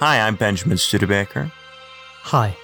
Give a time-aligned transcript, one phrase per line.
[0.00, 1.50] Hi, I'm Benjamin Studebaker.
[2.22, 2.56] Hi,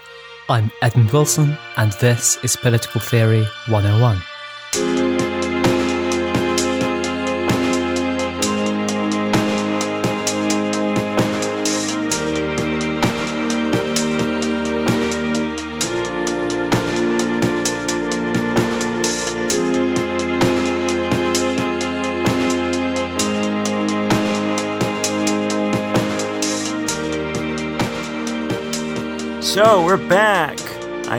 [0.49, 5.14] I'm Edmund Wilson, and this is Political Theory 101.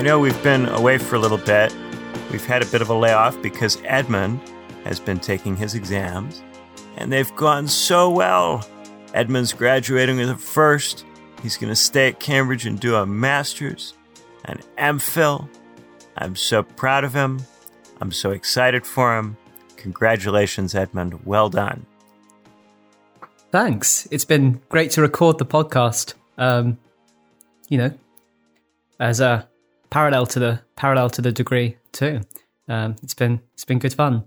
[0.05, 1.75] Know we've been away for a little bit.
[2.31, 4.39] We've had a bit of a layoff because Edmund
[4.83, 6.43] has been taking his exams,
[6.95, 8.63] and they've gone so well.
[9.15, 11.05] Edmund's graduating with a first.
[11.41, 13.95] He's going to stay at Cambridge and do a master's,
[14.43, 15.49] an MPhil.
[16.15, 17.41] I'm so proud of him.
[17.99, 19.37] I'm so excited for him.
[19.75, 21.25] Congratulations, Edmund.
[21.25, 21.87] Well done.
[23.51, 24.07] Thanks.
[24.11, 26.13] It's been great to record the podcast.
[26.37, 26.77] Um,
[27.69, 27.91] you know,
[28.99, 29.49] as a
[29.89, 32.21] parallel to the parallel to the degree too.
[32.67, 34.25] Um, it's been it's been good fun.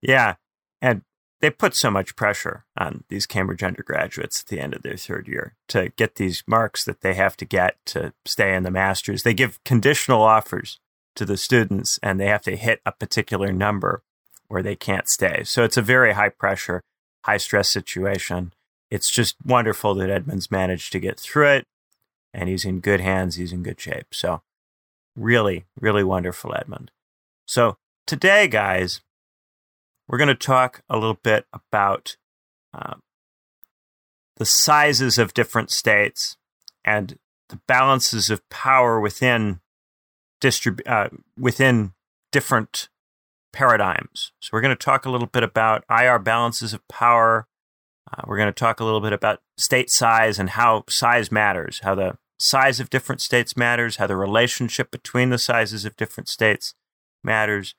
[0.00, 0.34] Yeah,
[0.80, 1.02] and
[1.40, 5.28] they put so much pressure on these Cambridge undergraduates at the end of their third
[5.28, 9.22] year to get these marks that they have to get to stay in the masters.
[9.22, 10.80] They give conditional offers
[11.16, 14.02] to the students, and they have to hit a particular number
[14.48, 15.42] or they can't stay.
[15.44, 16.82] So it's a very high pressure,
[17.24, 18.52] high stress situation.
[18.90, 21.64] It's just wonderful that Edmund's managed to get through it
[22.38, 23.34] and he's in good hands.
[23.34, 24.14] He's in good shape.
[24.14, 24.42] So,
[25.16, 26.92] really, really wonderful, Edmund.
[27.46, 29.00] So, today, guys,
[30.06, 32.16] we're going to talk a little bit about
[32.72, 33.02] um,
[34.36, 36.36] the sizes of different states
[36.84, 39.58] and the balances of power within
[40.40, 41.92] distrib- uh, within
[42.30, 42.88] different
[43.52, 44.30] paradigms.
[44.38, 47.48] So, we're going to talk a little bit about IR balances of power.
[48.12, 51.80] Uh, we're going to talk a little bit about state size and how size matters,
[51.82, 56.28] how the size of different states matters, how the relationship between the sizes of different
[56.28, 56.74] states
[57.22, 57.74] matters,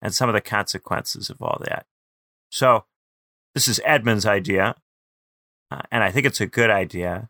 [0.00, 1.86] and some of the consequences of all that.
[2.50, 2.84] So,
[3.54, 4.76] this is Edmund's idea,
[5.70, 7.28] uh, and I think it's a good idea.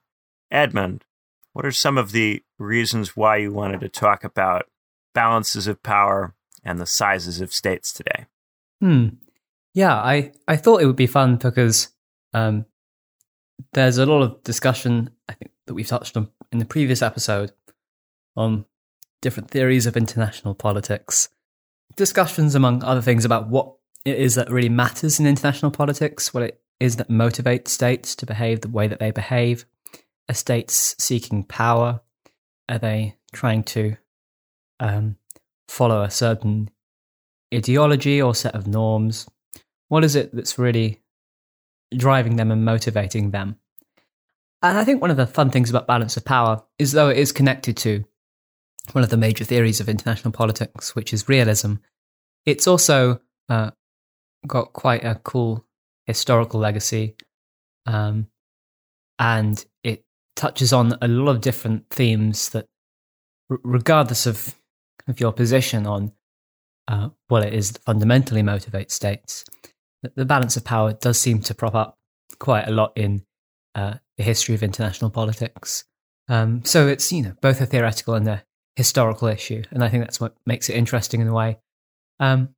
[0.50, 1.04] Edmund,
[1.52, 4.66] what are some of the reasons why you wanted to talk about
[5.14, 8.26] balances of power and the sizes of states today?
[8.80, 9.08] Hmm.
[9.72, 11.88] Yeah, I, I thought it would be fun because
[12.32, 12.66] um,
[13.72, 17.52] there's a lot of discussion, I think, that we've touched on in the previous episode
[18.36, 18.64] on
[19.22, 21.28] different theories of international politics.
[21.96, 26.42] Discussions, among other things, about what it is that really matters in international politics, what
[26.42, 29.64] it is that motivates states to behave the way that they behave.
[30.28, 32.00] Are states seeking power?
[32.68, 33.96] Are they trying to
[34.80, 35.16] um,
[35.68, 36.70] follow a certain
[37.54, 39.28] ideology or set of norms?
[39.88, 41.00] What is it that's really
[41.96, 43.56] driving them and motivating them.
[44.62, 47.18] And I think one of the fun things about balance of power is though it
[47.18, 48.04] is connected to
[48.92, 51.74] one of the major theories of international politics, which is realism,
[52.46, 53.70] it's also uh,
[54.46, 55.64] got quite a cool
[56.06, 57.16] historical legacy.
[57.86, 58.28] Um,
[59.18, 60.04] and it
[60.36, 62.66] touches on a lot of different themes that,
[63.50, 64.54] r- regardless of,
[65.06, 66.12] of your position on
[66.88, 69.44] uh, what it is that fundamentally motivates states,
[70.14, 71.98] the balance of power does seem to prop up
[72.38, 73.24] quite a lot in
[73.74, 75.84] uh, the history of international politics.
[76.28, 78.44] Um, so it's you know both a theoretical and a
[78.76, 81.58] historical issue, and I think that's what makes it interesting in a way.
[82.20, 82.54] Um,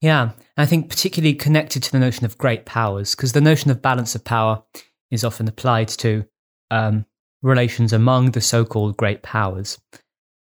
[0.00, 3.80] yeah, I think particularly connected to the notion of great powers, because the notion of
[3.80, 4.62] balance of power
[5.10, 6.26] is often applied to
[6.70, 7.06] um,
[7.42, 9.78] relations among the so-called great powers,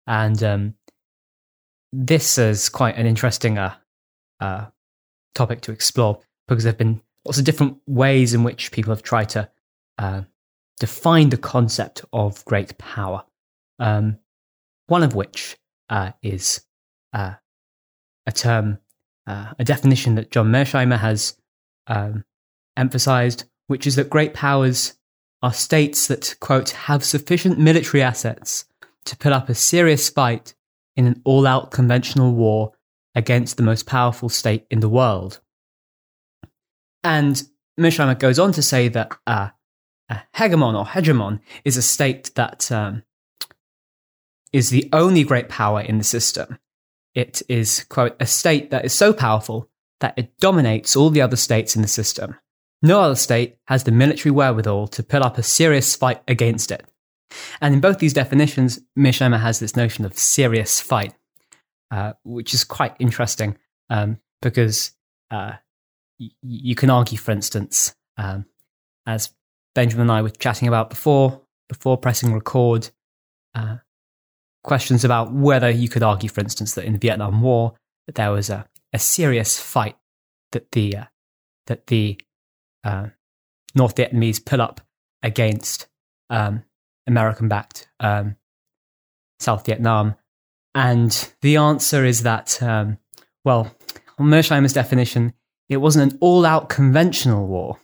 [0.08, 0.74] and um,
[1.92, 3.76] this is quite an interesting uh,
[4.40, 4.66] uh,
[5.34, 9.04] topic to explore because there have been lots of different ways in which people have
[9.04, 9.50] tried to
[9.98, 10.22] uh,
[10.80, 13.24] define the concept of great power.
[13.78, 14.18] Um,
[14.88, 15.58] one of which
[15.90, 16.62] uh, is
[17.14, 17.34] uh,
[18.26, 18.80] a term,
[19.28, 21.38] uh, a definition that John Mearsheimer has
[21.88, 22.26] um,
[22.76, 24.96] emphasized, which is that great powers
[25.42, 28.66] are states that, quote, have sufficient military assets
[29.06, 30.54] to put up a serious fight
[30.96, 32.74] in an all out conventional war
[33.20, 35.42] against the most powerful state in the world.
[37.04, 37.44] And
[37.78, 39.50] Mearsheimer goes on to say that uh,
[40.10, 43.04] a hegemon or hegemon is a state that um,
[44.54, 46.58] is the only great power in the system.
[47.14, 49.70] It is, quote, a state that is so powerful
[50.00, 52.36] that it dominates all the other states in the system.
[52.82, 56.86] No other state has the military wherewithal to put up a serious fight against it.
[57.60, 61.14] And in both these definitions, Mearsheimer has this notion of serious fight,
[61.92, 63.58] uh, which is quite interesting
[63.90, 64.92] um, because
[65.32, 65.54] uh,
[66.20, 68.46] y- you can argue, for instance, um,
[69.06, 69.32] as
[69.76, 72.90] Benjamin and I were chatting about before before pressing record.
[73.56, 73.78] Uh,
[74.64, 77.74] questions about whether you could argue, for instance, that in the Vietnam War
[78.06, 79.96] that there was a, a serious fight
[80.52, 81.06] that the uh,
[81.68, 82.20] that the
[82.84, 83.08] uh,
[83.76, 84.82] North Vietnamese put up
[85.22, 85.88] against
[86.30, 86.64] um,
[87.08, 88.36] American-backed um,
[89.40, 90.16] South Vietnam,
[90.76, 92.98] and the answer is that um,
[93.44, 93.74] well,
[94.18, 95.34] on Mearsheimer's definition,
[95.68, 97.80] it wasn't an all-out conventional war,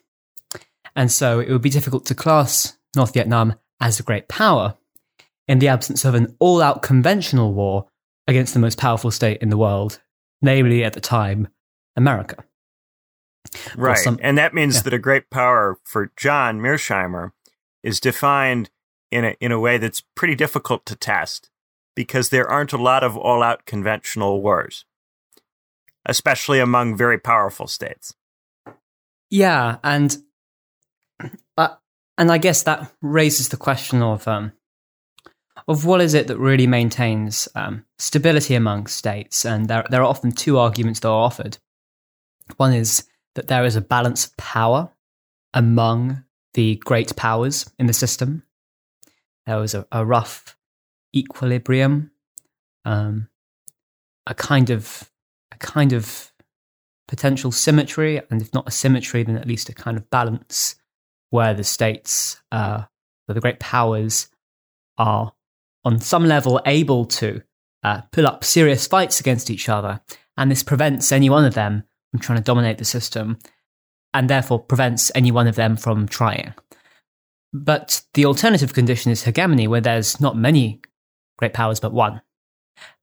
[0.95, 4.75] and so it would be difficult to class North Vietnam as a great power
[5.47, 7.87] in the absence of an all-out conventional war
[8.27, 10.01] against the most powerful state in the world,
[10.41, 11.47] namely at the time
[11.95, 12.43] America.
[13.75, 13.97] Right.
[13.97, 14.81] Some, and that means yeah.
[14.83, 17.31] that a great power for John Mearsheimer
[17.83, 18.69] is defined
[19.11, 21.49] in a, in a way that's pretty difficult to test
[21.95, 24.85] because there aren't a lot of all out conventional wars,
[26.05, 28.13] especially among very powerful states.
[29.29, 29.77] Yeah.
[29.83, 30.17] And,
[31.57, 31.75] uh,
[32.17, 34.51] and I guess that raises the question of, um,
[35.67, 39.45] of what is it that really maintains um, stability among states.
[39.45, 41.57] And there, there are often two arguments that are offered.
[42.57, 44.91] One is that there is a balance of power
[45.53, 48.43] among the great powers in the system.
[49.45, 50.54] There was a, a rough
[51.15, 52.11] equilibrium,
[52.83, 53.29] um,
[54.27, 55.09] a kind of
[55.51, 56.31] a kind of
[57.07, 60.75] potential symmetry, and if not a symmetry, then at least a kind of balance
[61.29, 62.83] where the states, uh,
[63.25, 64.29] where the great powers
[64.97, 65.33] are
[65.83, 67.41] on some level able to
[67.83, 70.01] uh, pull up serious fights against each other,
[70.37, 73.37] and this prevents any one of them from trying to dominate the system
[74.13, 76.53] and therefore prevents any one of them from trying.
[77.53, 80.81] But the alternative condition is hegemony, where there's not many
[81.37, 82.21] great powers but one.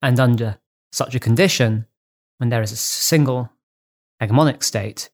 [0.01, 0.59] And under
[0.91, 1.85] such a condition,
[2.37, 3.49] when there is a single
[4.21, 5.09] hegemonic state,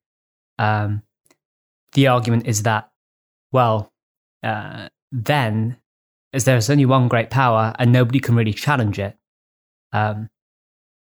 [0.57, 1.03] um,
[1.93, 2.91] the argument is that,
[3.51, 3.91] well,
[4.43, 5.77] uh, then,
[6.33, 9.17] as there's only one great power and nobody can really challenge it,
[9.91, 10.29] um,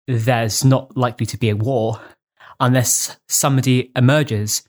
[0.07, 2.01] there's not likely to be a war
[2.61, 4.63] unless somebody emerges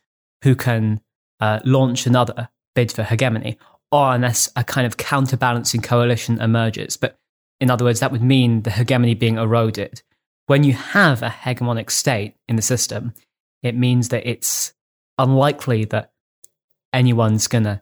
[0.44, 1.02] who can
[1.40, 3.58] uh, launch another bid for hegemony,
[3.92, 6.98] or unless a kind of counterbalancing coalition emerges.
[6.98, 7.18] But
[7.60, 10.02] in other words, that would mean the hegemony being eroded.
[10.48, 13.14] When you have a hegemonic state in the system,
[13.62, 14.74] it means that it's
[15.18, 16.14] unlikely that
[16.94, 17.82] anyone's going to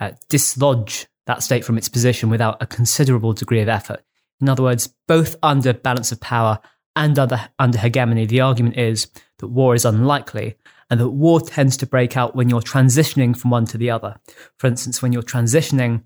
[0.00, 4.02] uh, dislodge that state from its position without a considerable degree of effort.
[4.40, 6.58] In other words, both under balance of power
[6.96, 9.08] and under, under hegemony, the argument is
[9.38, 10.56] that war is unlikely
[10.90, 14.18] and that war tends to break out when you're transitioning from one to the other.
[14.58, 16.04] For instance, when you're transitioning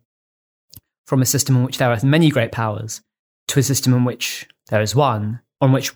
[1.07, 3.01] from a system in which there are many great powers
[3.49, 5.93] to a system in which there is one, on which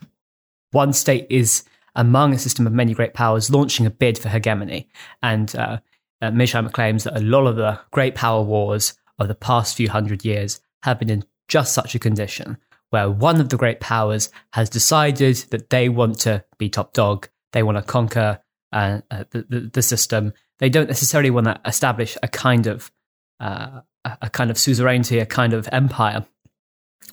[0.72, 1.64] one state is
[1.94, 4.88] among a system of many great powers launching a bid for hegemony.
[5.22, 5.78] And uh,
[6.20, 10.25] uh, claims that a lot of the great power wars of the past few hundred
[10.25, 12.58] years have been in just such a condition,
[12.90, 17.28] where one of the great powers has decided that they want to be top dog,
[17.52, 18.40] they want to conquer
[18.72, 20.32] uh, uh, the, the, the system.
[20.58, 22.90] They don't necessarily want to establish a kind of
[23.40, 23.81] uh,
[24.22, 26.25] a kind of suzerainty, a kind of empire,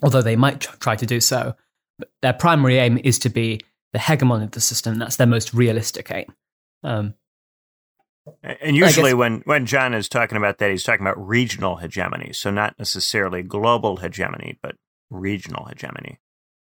[0.02, 1.54] although they might try to do so.
[1.98, 3.60] But their primary aim is to be
[3.92, 4.98] the hegemon of the system.
[4.98, 6.32] That's their most realistic aim.
[6.82, 7.14] Um,
[8.42, 12.32] and usually, guess, when, when John is talking about that, he's talking about regional hegemony.
[12.32, 14.76] So, not necessarily global hegemony, but
[15.10, 16.18] regional hegemony.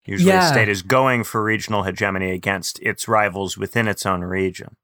[0.05, 0.49] Usually, yeah.
[0.49, 4.77] a state is going for regional hegemony against its rivals within its own region.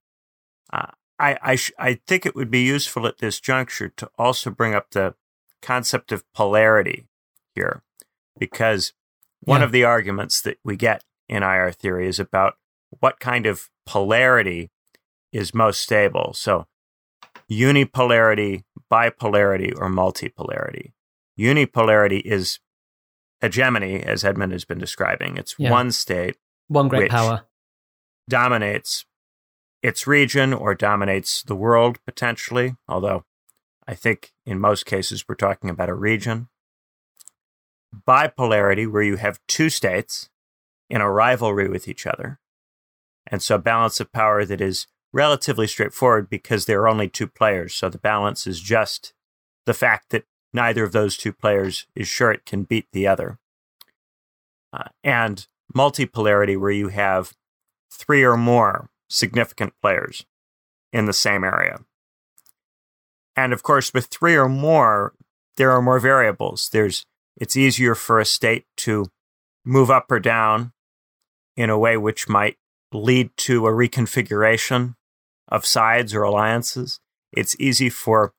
[0.71, 4.51] Uh, I I, sh- I think it would be useful at this juncture to also
[4.51, 5.15] bring up the
[5.61, 7.07] concept of polarity
[7.55, 7.81] here,
[8.39, 8.93] because
[9.41, 9.65] one yeah.
[9.65, 12.55] of the arguments that we get in IR theory is about
[12.99, 14.71] what kind of polarity
[15.31, 16.33] is most stable.
[16.33, 16.67] So,
[17.51, 20.93] unipolarity, bipolarity, or multipolarity.
[21.39, 22.59] Unipolarity is
[23.41, 25.37] hegemony, as Edmund has been describing.
[25.37, 25.69] It's yeah.
[25.69, 27.45] one state, one great power
[28.29, 29.05] dominates
[29.81, 33.23] its region or dominates the world potentially, although
[33.87, 36.49] I think in most cases we're talking about a region.
[38.07, 40.29] Bipolarity, where you have two states
[40.89, 42.39] in a rivalry with each other.
[43.25, 47.73] And so, balance of power that is relatively straightforward because there are only two players.
[47.73, 49.13] So, the balance is just
[49.65, 53.37] the fact that neither of those two players is sure it can beat the other.
[54.71, 57.33] Uh, and multipolarity, where you have
[57.91, 60.25] three or more significant players
[60.93, 61.79] in the same area.
[63.35, 65.13] And of course, with three or more,
[65.57, 66.69] there are more variables.
[66.69, 67.05] There's
[67.37, 69.05] it's easier for a state to
[69.63, 70.73] move up or down
[71.55, 72.57] in a way which might
[72.91, 74.95] lead to a reconfiguration
[75.47, 76.99] of sides or alliances.
[77.31, 78.33] It's easy for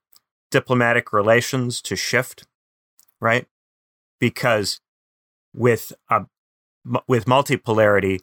[0.51, 2.47] diplomatic relations to shift,
[3.21, 3.47] right?
[4.19, 4.81] Because
[5.55, 6.27] with a
[7.07, 8.21] with multipolarity,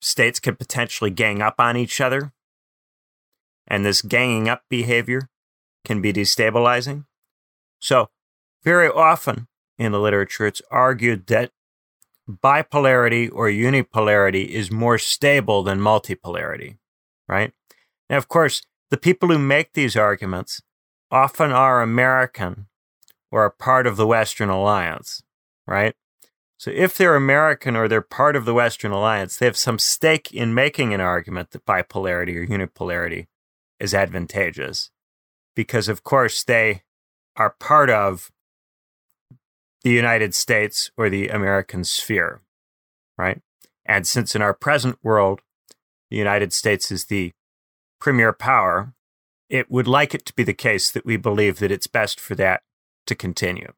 [0.00, 2.32] states can potentially gang up on each other,
[3.66, 5.28] and this ganging up behavior
[5.84, 7.04] can be destabilizing.
[7.78, 8.08] So,
[8.64, 9.47] very often
[9.78, 11.52] in the literature, it's argued that
[12.28, 16.76] bipolarity or unipolarity is more stable than multipolarity,
[17.26, 17.52] right?
[18.10, 20.62] Now, of course, the people who make these arguments
[21.10, 22.66] often are American
[23.30, 25.22] or are part of the Western Alliance,
[25.66, 25.94] right?
[26.58, 30.32] So if they're American or they're part of the Western Alliance, they have some stake
[30.32, 33.26] in making an argument that bipolarity or unipolarity
[33.78, 34.90] is advantageous.
[35.54, 36.82] Because, of course, they
[37.36, 38.32] are part of
[39.88, 42.42] the United States or the American sphere,
[43.16, 43.40] right?
[43.86, 45.40] And since in our present world,
[46.10, 47.32] the United States is the
[47.98, 48.92] premier power,
[49.48, 52.34] it would like it to be the case that we believe that it's best for
[52.34, 52.60] that
[53.06, 53.72] to continue,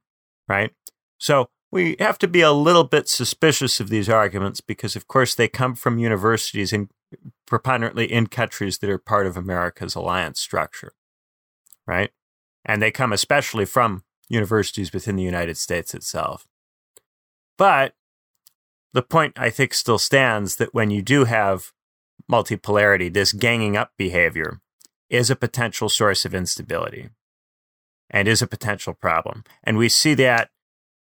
[0.49, 0.73] right?
[1.19, 5.37] So we have to be a little bit suspicious of these arguments because, of course,
[5.37, 6.91] they come from universities and
[7.47, 10.93] preponderantly in countries that are part of America's alliance structure,
[11.87, 12.11] right?
[12.65, 16.47] And they come especially from universities within the United States itself.
[17.59, 17.95] But
[18.95, 21.73] the point I think still stands that when you do have
[22.31, 24.61] multipolarity, this ganging up behavior
[25.11, 27.11] is a potential source of instability
[28.09, 29.45] and is a potential problem.
[29.63, 30.51] And we see that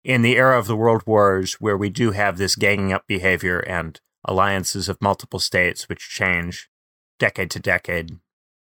[0.04, 3.60] in the era of the world wars, where we do have this ganging up behavior
[3.60, 6.70] and alliances of multiple states which change
[7.20, 8.18] decade to decade.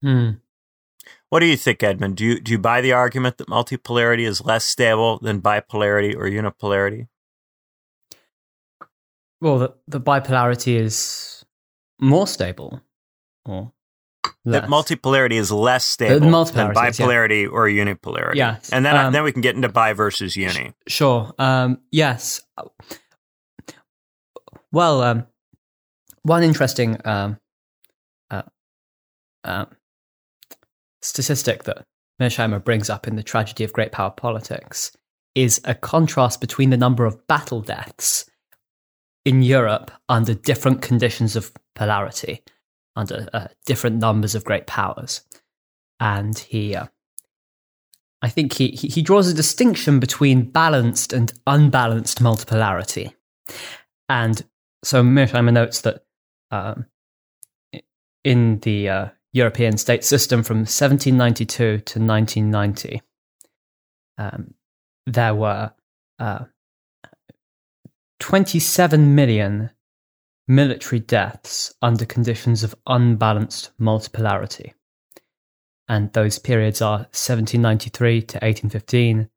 [0.01, 0.31] Hmm.
[1.29, 2.17] What do you think, Edmund?
[2.17, 6.23] Do you do you buy the argument that multipolarity is less stable than bipolarity or
[6.23, 7.07] unipolarity?
[9.41, 11.45] Well, the, the bipolarity is
[12.01, 12.81] more stable,
[13.45, 13.71] or
[14.43, 14.63] less.
[14.63, 17.49] that multipolarity is less stable than bipolarity yeah.
[17.49, 18.35] or unipolarity.
[18.35, 20.73] Yes, and then um, then we can get into bi versus uni.
[20.87, 21.31] Sure.
[21.37, 22.41] Um, yes.
[24.71, 25.27] Well, um,
[26.23, 27.37] one interesting um,
[28.29, 28.43] uh,
[29.43, 29.65] uh,
[31.01, 31.83] statistic that
[32.21, 34.91] Mearsheimer brings up in the tragedy of great power politics
[35.35, 38.29] is a contrast between the number of battle deaths
[39.25, 42.43] in Europe under different conditions of polarity
[42.95, 45.21] under uh, different numbers of great powers.
[45.99, 46.87] And he, uh,
[48.21, 53.13] I think he, he draws a distinction between balanced and unbalanced multipolarity.
[54.09, 54.43] And
[54.83, 56.03] so Mearsheimer notes that
[56.51, 56.85] um,
[58.23, 63.01] in the uh, European state system from 1792 to 1990,
[64.17, 64.53] um,
[65.05, 65.71] there were
[66.19, 66.45] uh,
[68.19, 69.71] 27 million
[70.47, 74.73] military deaths under conditions of unbalanced multipolarity.
[75.87, 79.29] And those periods are 1793 to 1815,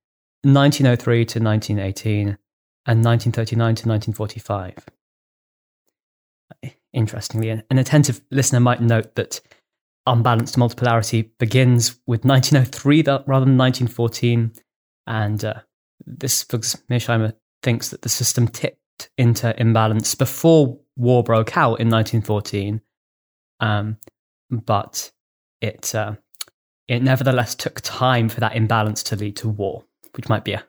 [0.43, 2.39] 1903 to 1918,
[2.85, 4.75] and 1939 to 1945.
[6.93, 9.41] Interestingly, an attentive listener might note that
[10.07, 14.53] unbalanced multipolarity begins with 1903 rather than 1914,
[15.07, 15.55] and uh,
[16.07, 21.89] this because Mearsheimer thinks that the system tipped into imbalance before war broke out in
[21.89, 22.81] 1914,
[23.61, 23.97] um,
[24.51, 25.13] but
[25.61, 26.15] it uh,
[26.89, 29.85] it nevertheless took time for that imbalance to lead to war,
[30.17, 30.65] which might be a,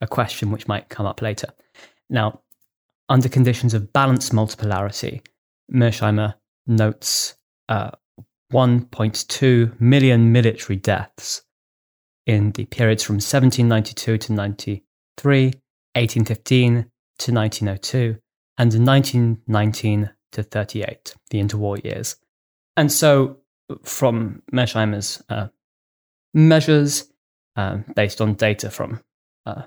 [0.00, 1.48] a question which might come up later.
[2.08, 2.40] Now,
[3.08, 5.26] under conditions of balanced multipolarity,
[5.72, 6.34] Mearsheimer
[6.66, 7.34] notes
[7.68, 7.90] uh,
[8.52, 11.42] 1.2 million military deaths
[12.26, 16.72] in the periods from 1792 to 93, 1815
[17.18, 18.18] to 1902,
[18.58, 22.16] and 1919 to 38, the interwar years.
[22.76, 23.38] And so,
[23.84, 25.48] from Mearsheimer's uh,
[26.34, 27.10] measures,
[27.56, 29.00] um, based on data from
[29.46, 29.62] uh,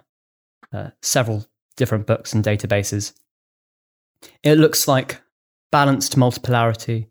[0.71, 1.45] uh, several
[1.75, 3.13] different books and databases,
[4.43, 5.21] it looks like
[5.71, 7.07] balanced multipolarity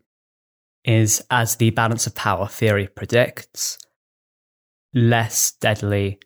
[0.83, 3.77] is, as the balance of power theory predicts,
[4.93, 6.19] less deadly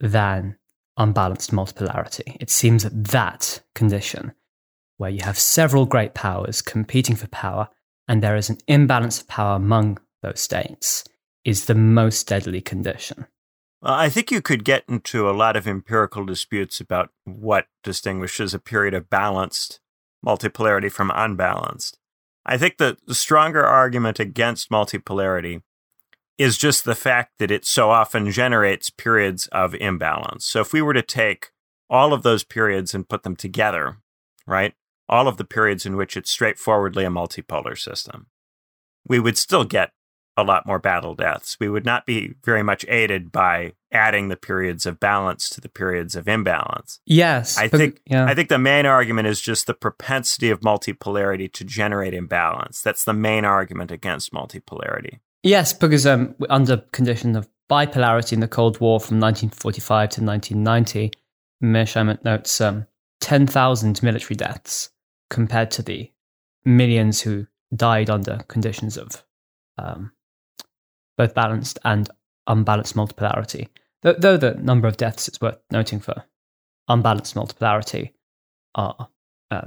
[0.00, 0.56] than
[0.96, 2.36] unbalanced multipolarity.
[2.40, 4.32] It seems that that condition
[4.96, 7.68] where you have several great powers competing for power
[8.08, 11.04] and there is an imbalance of power among those states
[11.44, 13.26] is the most deadly condition.
[13.82, 18.54] Well, I think you could get into a lot of empirical disputes about what distinguishes
[18.54, 19.80] a period of balanced
[20.24, 21.98] multipolarity from unbalanced.
[22.46, 25.62] I think that the stronger argument against multipolarity
[26.38, 30.46] is just the fact that it so often generates periods of imbalance.
[30.46, 31.50] So if we were to take
[31.90, 33.98] all of those periods and put them together,
[34.46, 34.74] right?
[35.08, 38.26] all of the periods in which it's straightforwardly a multipolar system.
[39.06, 39.92] We would still get
[40.36, 41.56] a lot more battle deaths.
[41.58, 45.68] We would not be very much aided by adding the periods of balance to the
[45.68, 47.00] periods of imbalance.
[47.06, 48.26] Yes, I but- think yeah.
[48.26, 52.82] I think the main argument is just the propensity of multipolarity to generate imbalance.
[52.82, 55.20] That's the main argument against multipolarity.
[55.42, 61.12] Yes, because um, under condition of bipolarity in the Cold War from 1945 to 1990,
[61.62, 62.86] Mearsheimer notes um,
[63.20, 64.90] 10,000 military deaths
[65.30, 66.10] compared to the
[66.64, 69.24] millions who died under conditions of
[69.78, 70.12] um,
[71.16, 72.08] both balanced and
[72.46, 73.68] unbalanced multipolarity.
[74.02, 76.24] Though, the number of deaths it's worth noting for
[76.88, 78.10] unbalanced multipolarity
[78.74, 79.08] are
[79.50, 79.66] uh,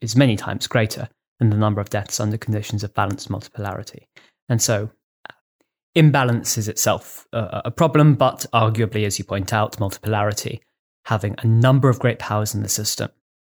[0.00, 4.06] is many times greater than the number of deaths under conditions of balanced multipolarity.
[4.48, 4.90] And so
[5.94, 10.60] imbalance is itself a, a problem, but arguably, as you point out, multipolarity,
[11.04, 13.10] having a number of great powers in the system,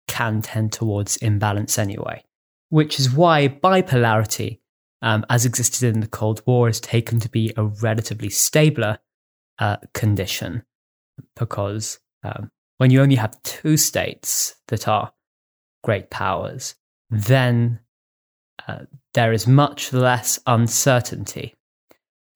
[0.07, 2.23] can tend towards imbalance anyway.
[2.69, 4.59] Which is why bipolarity,
[5.01, 8.99] um, as existed in the Cold War, is taken to be a relatively stabler
[9.59, 10.63] uh, condition
[11.35, 15.13] because um, when you only have two states that are
[15.83, 16.75] great powers,
[17.09, 17.79] then
[18.67, 18.79] uh,
[19.13, 21.53] there is much less uncertainty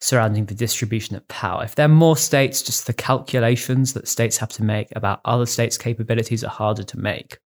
[0.02, 1.64] surrounding the distribution of power.
[1.66, 5.46] If there are more states, just the calculations that states have to make about other
[5.46, 7.40] states' capabilities are harder to make.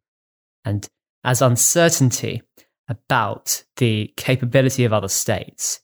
[0.64, 0.88] And
[1.24, 2.44] as uncertainty
[2.88, 5.82] about the capability of other states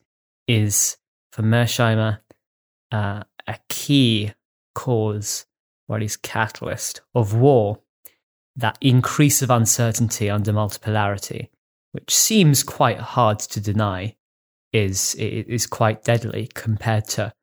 [0.47, 0.97] is,
[1.31, 2.19] for Mearsheimer
[2.91, 4.33] uh, a key
[4.75, 5.45] cause,
[5.87, 7.79] or at least catalyst, of war,
[8.55, 11.49] that increase of uncertainty under multipolarity,
[11.91, 14.15] which seems quite hard to deny,
[14.71, 17.33] is is quite deadly compared to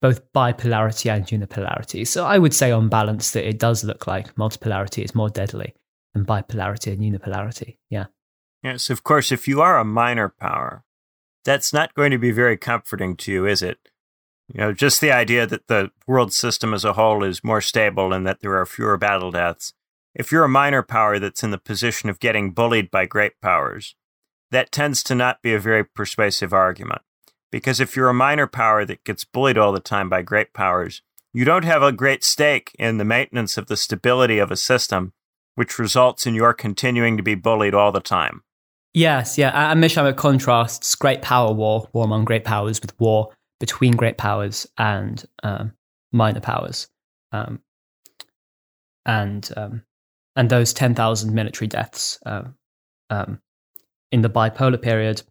[0.00, 2.06] both bipolarity and unipolarity.
[2.06, 5.74] So I would say on balance that it does look like multipolarity is more deadly
[6.14, 7.78] than bipolarity and unipolarity.
[7.90, 8.06] Yeah.
[8.66, 10.82] Yes, of course, if you are a minor power,
[11.44, 13.78] that's not going to be very comforting to you, is it?
[14.52, 18.12] You know, just the idea that the world system as a whole is more stable
[18.12, 19.72] and that there are fewer battle deaths.
[20.16, 23.94] If you're a minor power that's in the position of getting bullied by great powers,
[24.50, 27.02] that tends to not be a very persuasive argument.
[27.52, 31.02] Because if you're a minor power that gets bullied all the time by great powers,
[31.32, 35.12] you don't have a great stake in the maintenance of the stability of a system,
[35.54, 38.42] which results in your continuing to be bullied all the time.
[38.96, 39.70] Yes, yeah.
[39.70, 43.28] And Mearsheimer contrasts great power war, war among great powers, with war
[43.60, 45.72] between great powers and um,
[46.12, 46.88] minor powers.
[47.30, 47.60] Um,
[49.04, 49.82] and um,
[50.34, 52.44] and those 10,000 military deaths uh,
[53.10, 53.42] um,
[54.12, 55.22] in the bipolar period,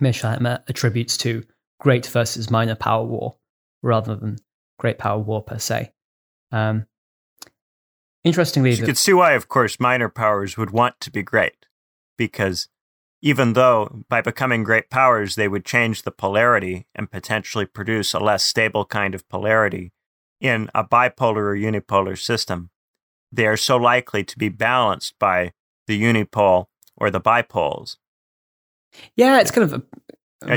[0.00, 1.44] Mearsheimer attributes to
[1.78, 3.36] great versus minor power war
[3.84, 4.38] rather than
[4.80, 5.92] great power war per se.
[6.50, 6.86] Um,
[8.24, 11.66] interestingly, You the- could see why, of course, minor powers would want to be great,
[12.16, 12.68] because
[13.22, 18.18] even though by becoming great powers they would change the polarity and potentially produce a
[18.20, 19.92] less stable kind of polarity
[20.40, 22.70] in a bipolar or unipolar system,
[23.32, 25.52] they are so likely to be balanced by
[25.86, 27.96] the unipole or the bipoles.
[29.16, 29.82] yeah, it's kind of a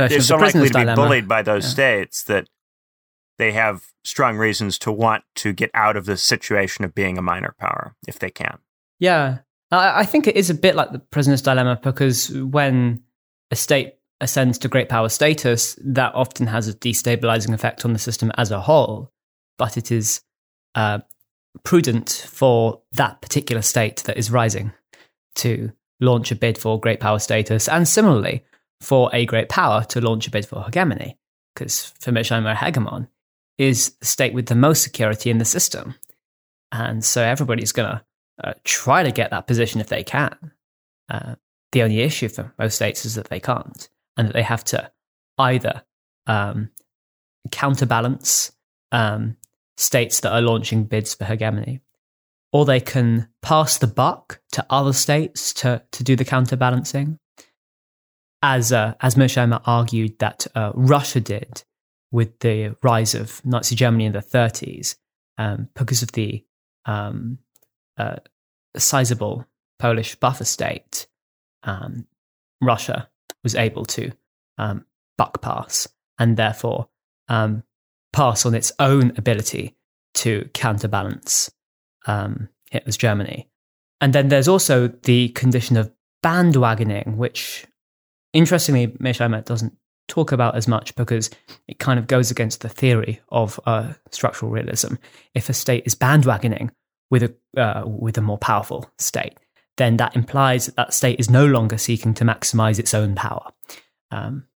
[0.09, 1.69] They're so likely to be bullied by those Yeah.
[1.69, 2.49] states that
[3.37, 7.21] they have strong reasons to want to get out of the situation of being a
[7.21, 8.57] minor power if they can.
[8.99, 9.39] Yeah,
[9.71, 13.03] I, think it is a bit like the prisoner's dilemma because when
[13.51, 17.99] a state ascends to great power status, that often has a destabilizing effect on the
[17.99, 19.11] system as a whole.
[19.57, 20.21] But it is
[20.75, 20.99] uh,
[21.63, 24.71] prudent for that particular state that is rising
[25.35, 28.43] to launch a bid for great power status, and similarly
[28.81, 31.17] for a great power to launch a bid for hegemony.
[31.53, 33.07] Because for Mearsheimer, a hegemon
[33.57, 35.95] is the state with the most security in the system.
[36.71, 38.03] And so everybody's going to
[38.43, 40.51] uh, try to get that position if they can.
[41.09, 41.35] Uh,
[41.71, 44.91] the only issue for most states is that they can't, and that they have to
[45.37, 45.83] either
[46.27, 46.69] um,
[47.51, 48.51] counterbalance
[48.91, 49.37] um,
[49.75, 51.81] states that are launching bids for hegemony,
[52.51, 57.19] or they can pass the buck to other states to, to do the counterbalancing,
[58.41, 61.63] as uh, as Mearsheimer argued that uh, Russia did
[62.11, 64.95] with the rise of Nazi Germany in the 30s,
[65.37, 66.45] um, because of the
[66.85, 67.39] um,
[67.97, 68.17] uh,
[68.75, 69.45] sizable
[69.79, 71.07] Polish buffer state,
[71.63, 72.05] um,
[72.61, 73.09] Russia
[73.43, 74.11] was able to
[74.57, 74.85] um,
[75.17, 75.87] buck pass
[76.19, 76.89] and therefore
[77.27, 77.63] um,
[78.13, 79.75] pass on its own ability
[80.15, 81.51] to counterbalance
[82.07, 83.47] um, Hitler's Germany.
[84.01, 85.91] And then there's also the condition of
[86.23, 87.65] bandwagoning, which
[88.33, 89.75] interestingly, Mearsheimer doesn't
[90.07, 91.29] talk about as much because
[91.67, 94.95] it kind of goes against the theory of uh, structural realism.
[95.33, 96.71] If a state is bandwagoning
[97.09, 99.37] with a uh, with a more powerful state,
[99.77, 103.51] then that implies that that state is no longer seeking to maximize its own power.
[104.11, 104.47] Um,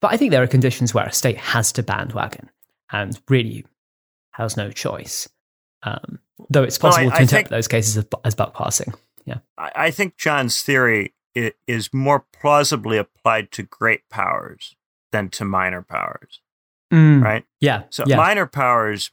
[0.00, 2.50] but I think there are conditions where a state has to bandwagon
[2.90, 3.64] and really
[4.32, 5.28] has no choice.
[5.84, 6.18] Um,
[6.50, 8.94] though it's possible I, to interpret those cases as, as buck passing.
[9.24, 14.74] Yeah, I think John's theory is more plausibly applied to great powers
[15.12, 16.40] than to minor powers.
[16.92, 17.44] Mm, right?
[17.60, 17.84] Yeah.
[17.90, 18.16] So yeah.
[18.16, 19.12] minor powers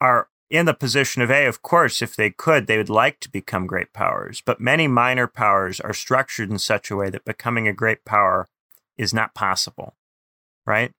[0.00, 3.28] are in the position of A, of course, if they could, they would like to
[3.28, 4.40] become great powers.
[4.40, 8.46] But many minor powers are structured in such a way that becoming a great power
[8.96, 9.96] is not possible.
[10.64, 10.92] Right?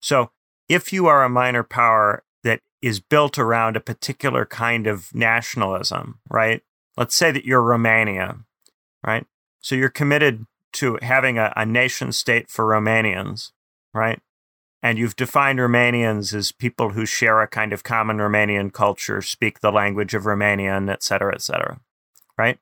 [0.00, 0.30] So
[0.68, 6.18] if you are a minor power that is built around a particular kind of nationalism,
[6.28, 6.62] right?
[6.96, 8.40] Let's say that you're Romania,
[9.06, 9.26] right?
[9.60, 13.52] So you're committed to having a, a nation state for Romanians,
[13.94, 14.20] right?
[14.82, 19.60] And you've defined Romanians as people who share a kind of common Romanian culture, speak
[19.60, 21.80] the language of Romanian, et cetera, et cetera,
[22.36, 22.58] right?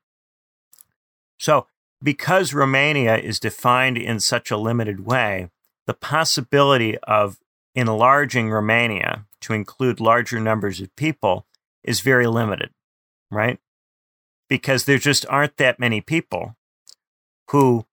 [1.39, 1.67] So
[2.03, 5.51] because Romania is defined in such a limited way,
[5.87, 7.39] the possibility of
[7.75, 11.47] enlarging Romania to include larger numbers of people
[11.83, 12.71] is very limited,
[13.31, 13.59] right?
[14.49, 16.57] Because there just aren't that many people
[17.49, 17.87] who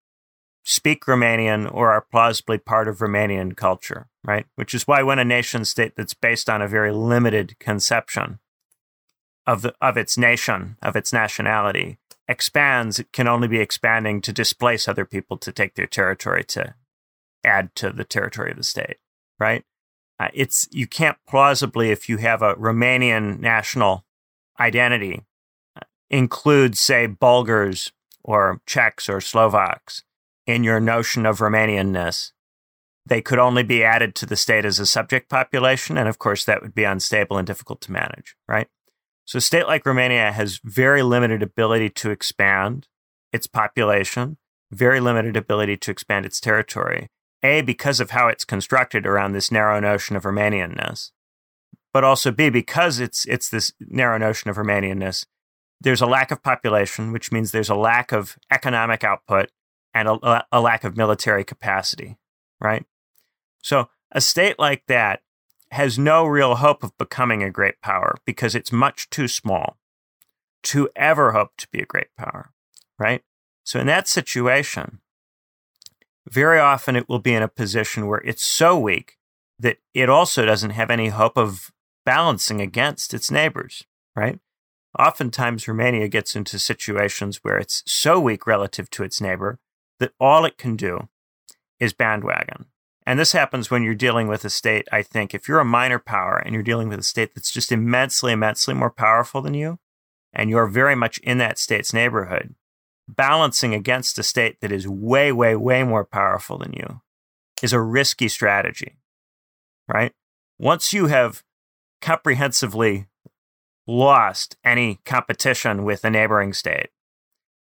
[0.63, 4.45] speak Romanian or are plausibly part of Romanian culture, right?
[4.55, 8.39] Which is why when a nation state that's based on a very limited conception
[9.47, 14.33] of the, of its nation, of its nationality, expands, it can only be expanding to
[14.33, 16.75] displace other people to take their territory to
[17.45, 18.97] add to the territory of the state,
[19.39, 19.63] right?
[20.19, 24.03] Uh, it's you can't plausibly, if you have a Romanian national
[24.59, 25.23] identity,
[25.77, 30.03] uh, include say Bulgars or Czechs or Slovaks
[30.45, 32.33] in your notion of Romanianness.
[33.07, 36.43] They could only be added to the state as a subject population, and of course
[36.43, 38.67] that would be unstable and difficult to manage, right?
[39.23, 42.87] So a state like Romania has very limited ability to expand
[43.31, 44.37] its population,
[44.71, 47.07] very limited ability to expand its territory.
[47.43, 51.11] A, because of how it's constructed around this narrow notion of Romanianness,
[51.93, 55.25] but also B, because it's it's this narrow notion of Romanianness,
[55.79, 59.49] there's a lack of population, which means there's a lack of economic output
[59.93, 62.17] and a, a lack of military capacity,
[62.59, 62.85] right?
[63.67, 65.23] So a state like that
[65.71, 69.75] has no real hope of becoming a great power because it's much too small
[70.63, 72.53] to ever hope to be a great power,
[72.97, 73.23] right?
[73.65, 75.01] So in that situation,
[76.25, 79.17] very often it will be in a position where it's so weak
[79.60, 81.69] that it also doesn't have any hope of
[82.06, 83.84] balancing against its neighbors,
[84.15, 84.39] right?
[84.97, 89.60] Oftentimes, Romania gets into situations where it's so weak relative to its neighbor
[89.99, 91.10] that all it can do
[91.82, 92.67] is bandwagon.
[93.07, 95.97] And this happens when you're dealing with a state, I think, if you're a minor
[95.97, 99.79] power and you're dealing with a state that's just immensely, immensely more powerful than you,
[100.33, 102.53] and you're very much in that state's neighborhood,
[103.07, 106.99] balancing against a state that is way, way, way more powerful than you
[107.63, 108.97] is a risky strategy,
[109.87, 110.11] right?
[110.59, 111.43] Once you have
[112.01, 113.07] comprehensively
[113.87, 116.89] lost any competition with a neighboring state,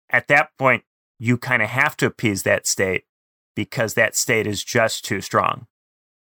[0.10, 0.86] at that point,
[1.20, 3.04] you kind of have to appease that state
[3.56, 5.68] because that state is just too strong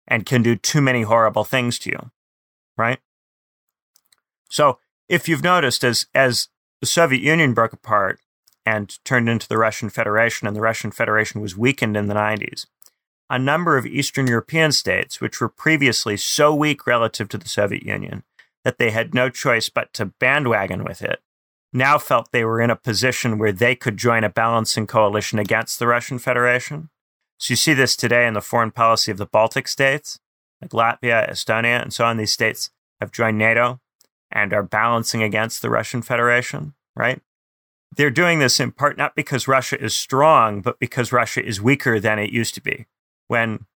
[0.07, 2.11] and can do too many horrible things to you,
[2.77, 2.99] right?
[4.49, 4.79] So,
[5.09, 6.49] if you've noticed, as, as
[6.81, 8.21] the Soviet Union broke apart,
[8.69, 12.67] and turned into the Russian Federation, and the Russian Federation was weakened in the 90s.
[13.31, 17.83] A number of Eastern European states, which were previously so weak relative to the Soviet
[17.83, 18.25] Union
[18.65, 21.21] that they had no choice but to bandwagon with it,
[21.73, 25.79] now felt they were in a position where they could join a balancing coalition against
[25.79, 26.91] the Russian Federation.
[27.39, 30.19] So you see this today in the foreign policy of the Baltic states,
[30.61, 32.17] like Latvia, Estonia, and so on.
[32.17, 32.71] These states
[33.01, 33.81] have joined NATO
[34.31, 37.23] and are balancing against the Russian Federation, right?
[37.97, 41.99] They're doing this in part not because Russia is strong, but because Russia is weaker
[42.01, 42.87] than it used to be.
[43.29, 43.67] When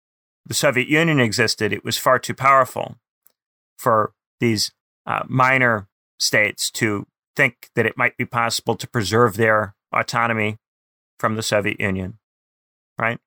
[0.44, 2.96] the Soviet Union existed, it was far too powerful
[3.78, 4.72] for these
[5.06, 10.58] uh, minor states to think that it might be possible to preserve their autonomy
[11.18, 12.18] from the Soviet Union,
[12.98, 13.18] right?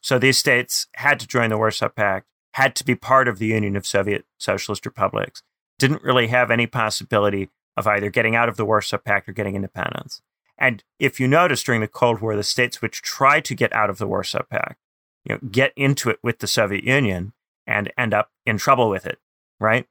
[0.00, 3.46] So these states had to join the Warsaw Pact, had to be part of the
[3.46, 5.42] Union of Soviet Socialist Republics,
[5.78, 9.56] didn't really have any possibility of either getting out of the Warsaw Pact or getting
[9.56, 10.20] independence.
[10.58, 13.88] And if you notice during the Cold War, the states which tried to get out
[13.88, 14.78] of the Warsaw Pact,
[15.24, 17.32] you know, get into it with the Soviet Union
[17.66, 19.18] and end up in trouble with it,
[19.58, 19.86] right?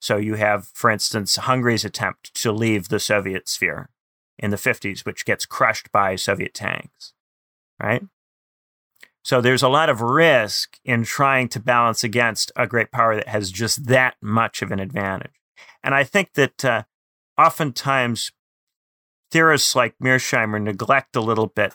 [0.00, 3.88] So you have, for instance, Hungary's attempt to leave the Soviet sphere
[4.38, 7.14] in the 50s, which gets crushed by Soviet tanks,
[7.80, 8.02] right?
[9.22, 13.28] So there's a lot of risk in trying to balance against a great power that
[13.28, 15.40] has just that much of an advantage.
[15.84, 16.82] And I think that uh,
[17.38, 18.32] oftentimes
[19.30, 21.74] theorists like Mearsheimer neglect a little bit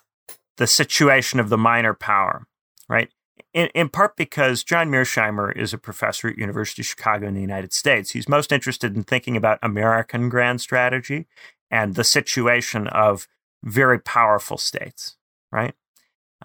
[0.57, 2.47] the situation of the minor power,
[2.89, 3.11] right?
[3.57, 7.41] in, in part because John Mearsheimer is a professor at University of Chicago in the
[7.41, 8.11] United States.
[8.11, 11.25] He's most interested in thinking about American grand strategy
[11.71, 13.27] and the situation of
[13.63, 15.17] very powerful states,
[15.51, 15.73] right?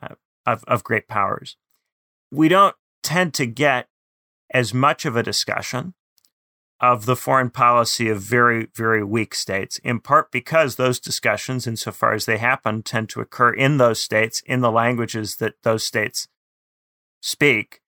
[0.00, 0.14] Uh,
[0.46, 1.56] of, of great powers.
[2.30, 3.88] We don't tend to get
[4.52, 5.94] as much of a discussion
[6.82, 12.12] of the foreign policy of very, very weak states, in part because those discussions, insofar
[12.12, 16.26] as they happen, tend to occur in those states in the languages that those states
[17.20, 17.80] speak.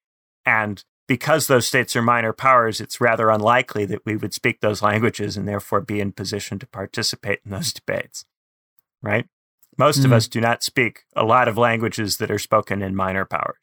[0.46, 4.80] And because those states are minor powers, it's rather unlikely that we would speak those
[4.80, 8.24] languages and therefore be in position to participate in those debates,
[9.02, 9.26] right?
[9.76, 10.06] Most mm-hmm.
[10.06, 13.58] of us do not speak a lot of languages that are spoken in minor powers,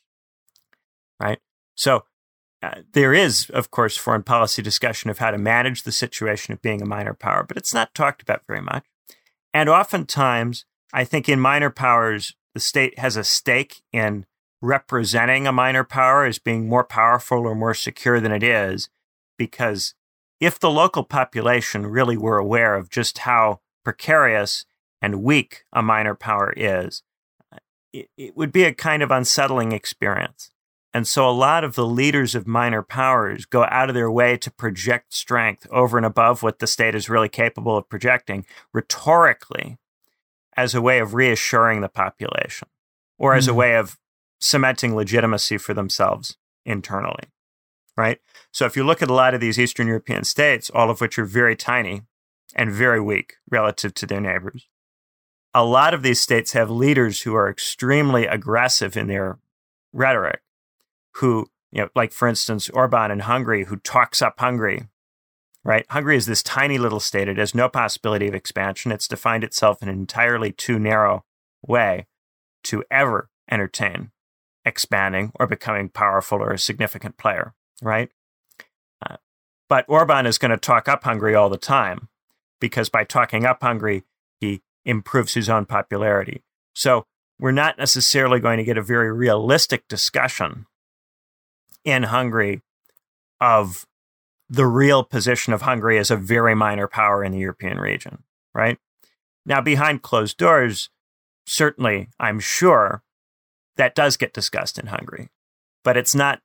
[1.20, 1.40] right?
[1.76, 2.04] So
[2.62, 6.62] uh, there is, of course, foreign policy discussion of how to manage the situation of
[6.62, 8.86] being a minor power, but it's not talked about very much.
[9.54, 14.26] And oftentimes, I think in minor powers, the state has a stake in
[14.62, 18.90] representing a minor power as being more powerful or more secure than it is,
[19.38, 19.96] because
[20.40, 24.66] if the local population really were aware of just how precarious
[25.02, 27.04] and weak a minor power is,
[27.92, 30.52] it, it would be a kind of unsettling experience.
[30.94, 34.36] And so a lot of the leaders of minor powers go out of their way
[34.38, 39.78] to project strength over and above what the state is really capable of projecting rhetorically
[40.58, 42.68] as a way of reassuring the population
[43.18, 43.50] or as mm.
[43.50, 43.58] a hmm.
[43.58, 43.98] way of
[44.40, 47.30] cementing legitimacy for themselves internally.
[47.96, 48.20] Right?
[48.52, 51.18] So if you look at a lot of these Eastern European states, all of which
[51.20, 52.02] are very tiny
[52.56, 54.68] and very weak relative to their neighbors,
[55.54, 59.40] a lot of these states have leaders who are extremely aggressive in their
[59.94, 60.42] rhetoric
[61.16, 64.88] who, you know, like for instance, Orban in Hungary, who talks up Hungary,
[65.64, 65.86] right?
[65.90, 67.28] Hungary is this tiny little state.
[67.28, 68.92] It has no possibility of expansion.
[68.92, 71.26] It's defined itself in an entirely too narrow
[71.62, 72.08] way
[72.64, 74.12] to ever entertain
[74.64, 78.10] expanding or becoming powerful or a significant player, right?
[79.06, 79.18] Uh,
[79.68, 82.10] but Orban is going to talk up Hungary all the time
[82.60, 84.04] because by talking up Hungary,
[84.40, 86.44] he improves his own popularity.
[86.74, 87.06] So
[87.40, 90.68] we're not necessarily going to get a very realistic discussion
[91.84, 92.62] in Hungary
[93.40, 93.86] of
[94.50, 98.78] the real position of Hungary as a very minor power in the European region, right?
[99.46, 100.90] Now, behind closed doors,
[101.46, 103.02] certainly, I'm sure
[103.78, 105.30] that does get discussed in Hungary,
[105.84, 106.42] but it's not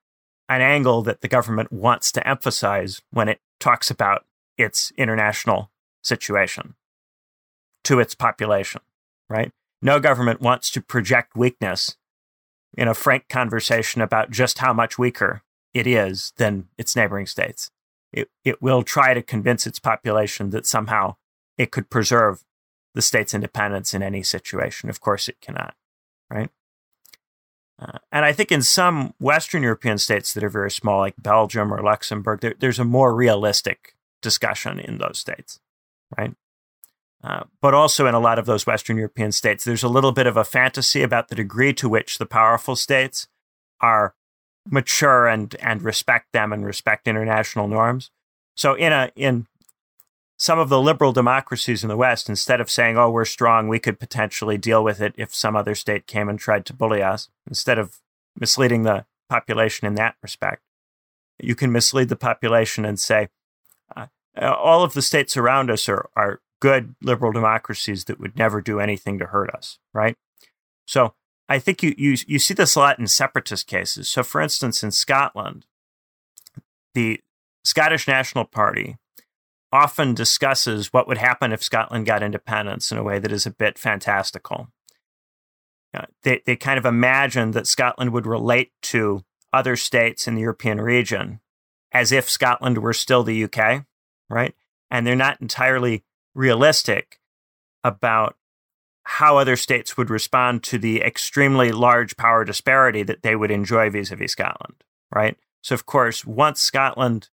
[0.49, 4.25] an angle that the government wants to emphasize when it talks about
[4.57, 5.70] its international
[6.03, 6.75] situation
[7.87, 8.81] to its population,
[9.31, 9.53] right?
[9.81, 11.96] No government wants to project weakness
[12.77, 17.70] in a frank conversation about just how much weaker it is than its neighboring states.
[18.12, 21.14] It, it will try to convince its population that somehow
[21.57, 22.44] it could preserve
[22.94, 24.90] the state's independence in any situation.
[24.90, 25.77] Of course, it cannot,
[26.29, 26.51] right?
[27.79, 31.72] Uh, and I think in some Western European states that are very small, like Belgium
[31.72, 35.61] or Luxembourg, there, there's a more realistic discussion in those states,
[36.18, 36.35] right?
[37.27, 40.29] Uh, but also in a lot of those Western European states, there's a little bit
[40.29, 43.27] of a fantasy about the degree to which the powerful states
[43.81, 44.15] are
[44.71, 48.12] mature and and respect them and respect international norms.
[48.55, 49.49] So in a in
[50.37, 53.81] some of the liberal democracies in the West, instead of saying, "Oh, we're strong, we
[53.81, 57.29] could potentially deal with it if some other state came and tried to bully us,"
[57.49, 57.97] instead of
[58.39, 60.62] misleading the population in that respect,
[61.41, 63.31] you can mislead the population and say,
[63.97, 64.07] uh,
[64.41, 68.81] "All of the states around us are are good liberal democracies that would never do
[68.81, 70.16] anything to hurt us, right?
[70.87, 71.14] So
[71.49, 74.09] I think you, you, you see this a lot in separatist cases.
[74.09, 75.66] So, for instance, in Scotland,
[76.95, 77.21] the
[77.64, 78.97] Scottish National Party
[79.73, 83.51] often discusses what would happen if Scotland got independence in a way that is a
[83.51, 84.69] bit fantastical.
[85.92, 90.42] Uh, they, they kind of imagine that Scotland would relate to other states in the
[90.42, 91.40] European region
[91.92, 93.85] as if Scotland were still the UK,
[94.29, 94.55] right?
[94.90, 96.05] And they're not entirely
[96.37, 97.18] realistic
[97.83, 98.37] about
[99.05, 103.88] how other states would respond to the extremely large power disparity that they would enjoy
[103.88, 104.83] vis a vis Scotland,
[105.14, 105.37] right?
[105.62, 107.29] So, of course, once Scotland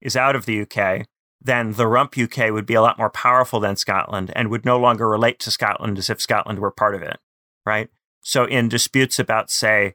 [0.00, 1.06] is out of the UK,
[1.40, 4.78] then the rump UK would be a lot more powerful than Scotland and would no
[4.78, 7.18] longer relate to Scotland as if Scotland were part of it,
[7.64, 7.88] right?
[8.22, 9.94] So, in disputes about, say,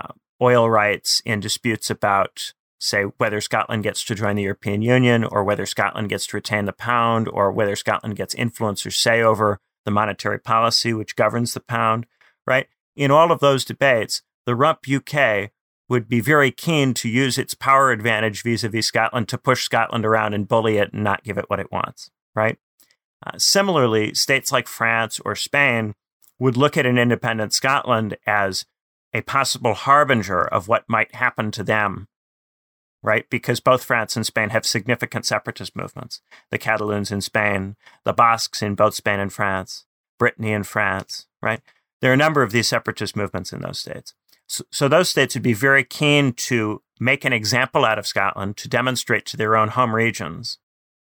[0.00, 2.52] uh, oil rights, in disputes about
[2.84, 6.66] say whether Scotland gets to join the European Union or whether Scotland gets to retain
[6.66, 11.54] the pound or whether Scotland gets influence or say over the monetary policy which governs
[11.54, 12.06] the pound,
[12.46, 12.68] right?
[12.94, 15.50] In all of those debates, the rump UK
[15.88, 20.34] would be very keen to use its power advantage vis-a-vis Scotland to push Scotland around
[20.34, 22.58] and bully it and not give it what it wants, right?
[23.26, 25.94] Uh, similarly, states like France or Spain
[26.38, 28.66] would look at an independent Scotland as
[29.14, 32.08] a possible harbinger of what might happen to them,
[33.04, 33.28] right?
[33.28, 36.22] Because both France and Spain have significant separatist movements.
[36.50, 39.84] The Catalans in Spain, the Basques in both Spain and France,
[40.18, 41.60] Brittany in France, right?
[42.00, 44.14] There are a number of these separatist movements in those states.
[44.48, 48.56] So, so those states would be very keen to make an example out of Scotland
[48.56, 50.58] to demonstrate to their own home regions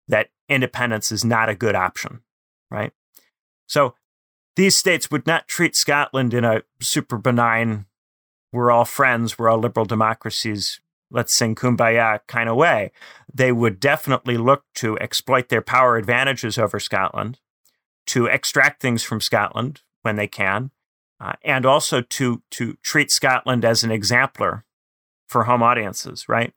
[0.08, 2.22] that independence is not a good option,
[2.72, 2.94] right?
[3.68, 3.96] So
[4.56, 7.88] these states would not treat Scotland in a super benign,
[8.54, 10.80] we're all friends, we're all liberal democracies,
[11.12, 12.92] let's sing kumbaya kind of way.
[13.34, 17.40] They would definitely look to exploit their power advantages over Scotland,
[18.08, 20.72] to extract things from Scotland when they can,
[21.20, 24.66] uh, and also to to treat Scotland as an exemplar
[25.28, 26.54] for home audiences, right?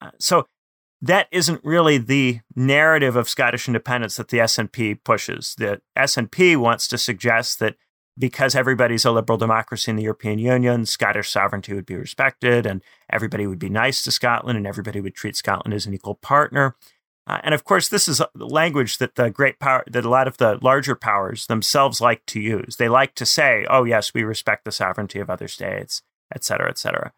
[0.00, 0.46] Uh, so
[1.00, 5.54] that isn't really the narrative of Scottish independence that the SNP pushes.
[5.56, 7.76] The SNP wants to suggest that
[8.18, 12.82] because everybody's a liberal democracy in the European Union, Scottish sovereignty would be respected and
[13.10, 16.76] everybody would be nice to Scotland and everybody would treat Scotland as an equal partner.
[17.26, 20.36] Uh, and of course, this is language that the great power, that a lot of
[20.36, 22.76] the larger powers themselves like to use.
[22.76, 26.02] They like to say, oh, yes, we respect the sovereignty of other states,
[26.34, 27.12] et cetera, et cetera.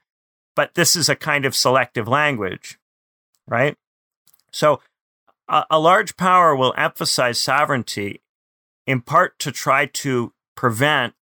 [0.54, 2.78] But this is a kind of selective language
[3.46, 3.76] right?
[4.52, 4.80] So
[5.48, 8.22] a, a large power will emphasize sovereignty
[8.86, 11.14] in part to try to prevent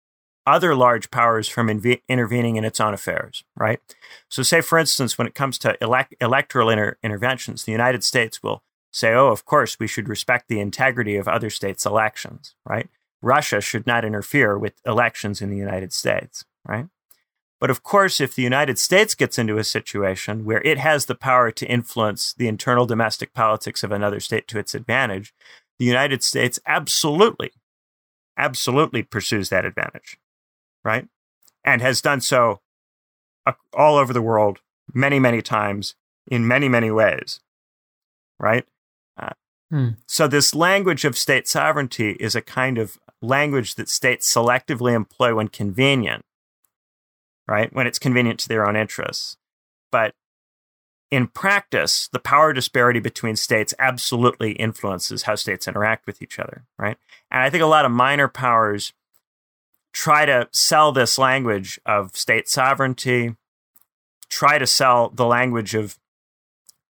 [0.47, 3.81] other large powers from inv- intervening in its own affairs, right?
[4.29, 8.43] So, say, for instance, when it comes to elect- electoral inter- interventions, the United States
[8.43, 12.89] will say, oh, of course, we should respect the integrity of other states' elections, right?
[13.23, 16.87] Russia should not interfere with elections in the United States, right?
[17.59, 21.15] But of course, if the United States gets into a situation where it has the
[21.15, 25.33] power to influence the internal domestic politics of another state to its advantage,
[25.79, 27.53] the United States absolutely,
[28.37, 30.19] absolutely pursues that advantage,
[30.85, 31.09] right?
[31.65, 32.61] And has done so
[33.73, 34.61] all over the world
[34.93, 35.95] many, many times
[36.27, 37.41] in many, many ways,
[38.39, 38.65] right?
[39.17, 39.31] Uh,
[39.71, 39.89] hmm.
[40.07, 45.35] So, this language of state sovereignty is a kind of language that states selectively employ
[45.35, 46.25] when convenient
[47.47, 47.73] right?
[47.73, 49.37] When it's convenient to their own interests.
[49.91, 50.15] But
[51.15, 56.65] in practice, the power disparity between states absolutely influences how states interact with each other,
[56.79, 56.97] right?
[57.31, 58.93] And I think a lot of minor powers
[59.93, 63.37] try to sell this language of state sovereignty,
[64.29, 65.99] try to sell the language of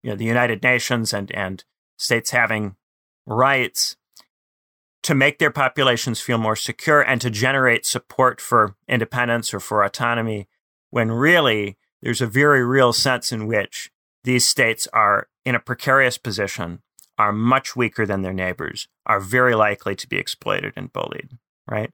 [0.02, 1.64] you know, the United Nations and, and
[1.98, 2.76] states having
[3.26, 3.98] rights
[5.04, 9.84] to make their populations feel more secure and to generate support for independence or for
[9.84, 10.48] autonomy,
[10.90, 13.92] when really there's a very real sense in which
[14.28, 16.82] these states are in a precarious position,
[17.18, 21.92] are much weaker than their neighbors, are very likely to be exploited and bullied, right?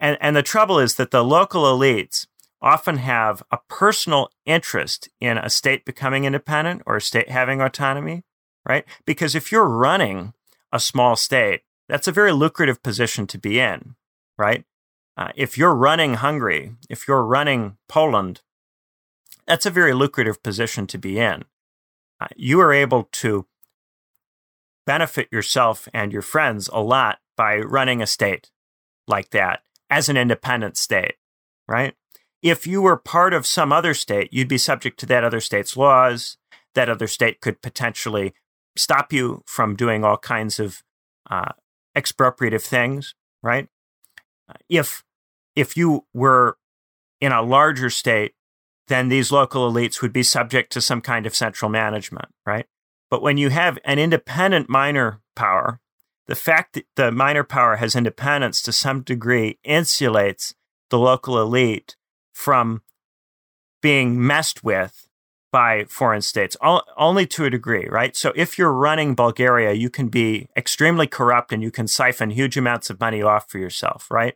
[0.00, 2.26] And, and the trouble is that the local elites
[2.62, 8.22] often have a personal interest in a state becoming independent or a state having autonomy,
[8.66, 8.86] right?
[9.04, 10.32] Because if you're running
[10.72, 11.60] a small state,
[11.90, 13.96] that's a very lucrative position to be in,
[14.38, 14.64] right?
[15.14, 18.40] Uh, if you're running Hungary, if you're running Poland,
[19.46, 21.44] that's a very lucrative position to be in.
[22.20, 23.46] Uh, you are able to
[24.86, 28.50] benefit yourself and your friends a lot by running a state
[29.06, 31.14] like that as an independent state,
[31.68, 31.94] right?
[32.42, 35.76] If you were part of some other state, you'd be subject to that other state's
[35.76, 36.36] laws.
[36.74, 38.34] That other state could potentially
[38.76, 40.82] stop you from doing all kinds of
[41.30, 41.52] uh,
[41.96, 43.68] expropriative things, right?
[44.68, 45.02] If
[45.56, 46.58] if you were
[47.20, 48.34] in a larger state,
[48.88, 52.66] then these local elites would be subject to some kind of central management, right?
[53.10, 55.80] But when you have an independent minor power,
[56.26, 60.54] the fact that the minor power has independence to some degree insulates
[60.90, 61.96] the local elite
[62.32, 62.82] from
[63.80, 65.08] being messed with
[65.52, 66.56] by foreign states,
[66.98, 68.14] only to a degree, right?
[68.16, 72.56] So if you're running Bulgaria, you can be extremely corrupt and you can siphon huge
[72.56, 74.34] amounts of money off for yourself, right?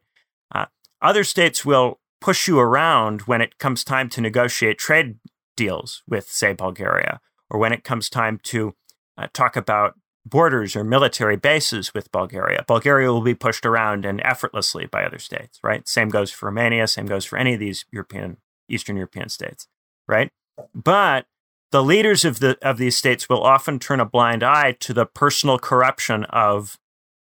[0.55, 0.67] Uh,
[1.03, 5.19] other states will push you around when it comes time to negotiate trade
[5.57, 8.75] deals with, say, Bulgaria, or when it comes time to
[9.19, 9.95] uh, talk about
[10.27, 12.65] borders or military bases with Bulgaria.
[12.67, 15.87] Bulgaria will be pushed around and effortlessly by other states, right?
[15.89, 18.37] Same goes for Romania, same goes for any of these European,
[18.69, 19.67] Eastern European states,
[20.07, 20.31] right?
[20.75, 21.27] But
[21.73, 25.07] the leaders of the of these states will often turn a blind eye to the
[25.07, 26.79] personal corruption of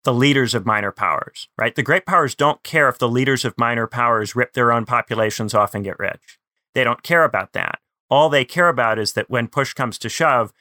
[0.03, 1.75] the leaders of minor powers, right?
[1.75, 5.53] The great powers don't care if the leaders of minor powers rip their own populations
[5.53, 6.39] off and get rich.
[6.73, 7.79] They don't care about that.
[8.09, 10.53] All they care about is that when push comes to shove,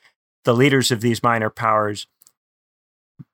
[0.44, 2.06] the leaders of these minor powers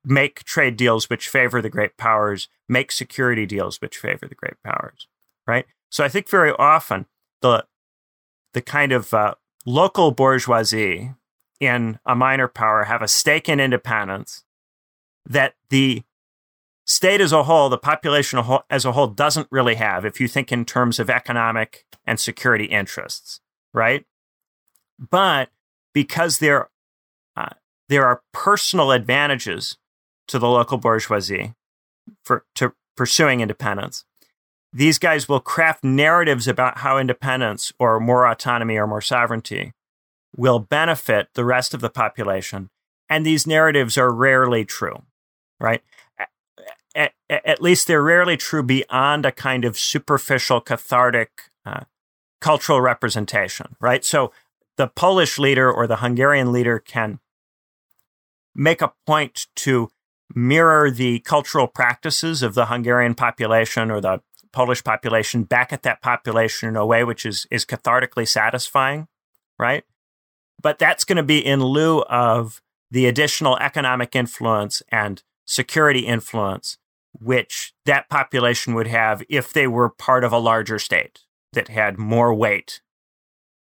[0.04, 4.60] make trade deals which favor the great powers, make security deals which favor the great
[4.64, 5.06] powers,
[5.46, 5.66] right?
[5.90, 7.06] So I think very often
[7.42, 7.66] the
[8.54, 9.34] the kind of uh,
[9.66, 11.12] local bourgeoisie
[11.60, 14.44] in a minor power have a stake in independence
[15.28, 16.02] that the
[16.86, 20.04] state as a whole, the population as a whole, doesn't really have.
[20.04, 23.40] If you think in terms of economic and security interests,
[23.72, 24.04] right?
[24.98, 25.50] But
[25.92, 26.70] because there
[27.36, 27.50] uh,
[27.88, 29.76] there are personal advantages
[30.28, 31.54] to the local bourgeoisie
[32.24, 34.04] for to pursuing independence.
[34.72, 39.72] These guys will craft narratives about how independence or more autonomy or more sovereignty
[40.36, 42.68] will benefit the rest of the population.
[43.08, 45.04] And these narratives are rarely true,
[45.60, 45.82] right?
[46.94, 51.30] At, at least they're rarely true beyond a kind of superficial, cathartic
[51.64, 51.84] uh,
[52.40, 54.04] cultural representation, right?
[54.04, 54.32] So
[54.76, 57.20] the Polish leader or the Hungarian leader can
[58.54, 59.90] make a point to
[60.34, 64.20] mirror the cultural practices of the Hungarian population or the
[64.52, 69.08] Polish population back at that population in a way which is is cathartically satisfying,
[69.58, 69.84] right?
[70.60, 76.78] But that's going to be in lieu of the additional economic influence and security influence
[77.20, 81.20] which that population would have if they were part of a larger state
[81.54, 82.80] that had more weight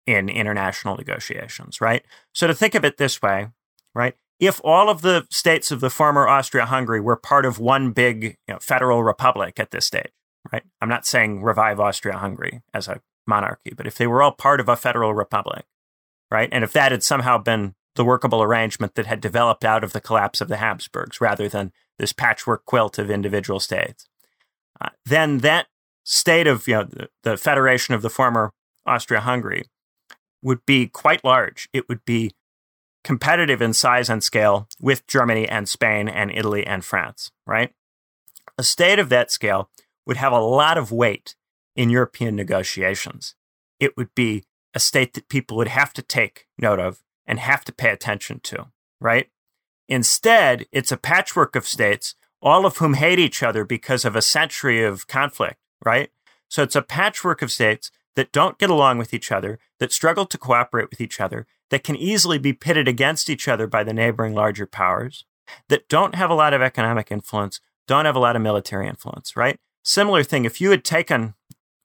[0.04, 2.04] in international negotiations, right?
[2.34, 3.48] So to think of it this way,
[3.94, 4.14] right?
[4.38, 8.54] if all of the states of the former Austria-Hungary were part of one big you
[8.54, 10.12] know, federal republic at this stage,
[10.52, 10.62] right?
[10.80, 14.68] I'm not saying revive Austria-Hungary as a monarchy, but if they were all part of
[14.68, 15.64] a federal republic,
[16.30, 16.48] right?
[16.52, 20.00] And if that had somehow been the workable arrangement that had developed out of the
[20.00, 24.06] collapse of the Habsburgs rather than this patchwork quilt of individual states,
[24.80, 25.66] uh, then that
[26.04, 28.52] state of, you know, the, the federation of the former
[28.86, 29.64] Austria-Hungary
[30.42, 31.68] would be quite large.
[31.72, 32.32] It would be
[33.02, 37.72] competitive in size and scale with Germany and Spain and Italy and France, right?
[38.58, 39.70] A state of that scale
[40.06, 41.34] would have a lot of weight
[41.74, 43.34] in European negotiations.
[43.80, 44.44] It would be
[44.74, 48.40] a state that people would have to take note of and have to pay attention
[48.40, 48.66] to,
[49.00, 49.30] right?
[49.88, 54.22] Instead, it's a patchwork of states, all of whom hate each other because of a
[54.22, 56.10] century of conflict, right?
[56.48, 60.26] So it's a patchwork of states that don't get along with each other, that struggle
[60.26, 63.92] to cooperate with each other, that can easily be pitted against each other by the
[63.92, 65.24] neighboring larger powers,
[65.68, 69.36] that don't have a lot of economic influence, don't have a lot of military influence,
[69.36, 69.58] right?
[69.82, 71.34] Similar thing, if you had taken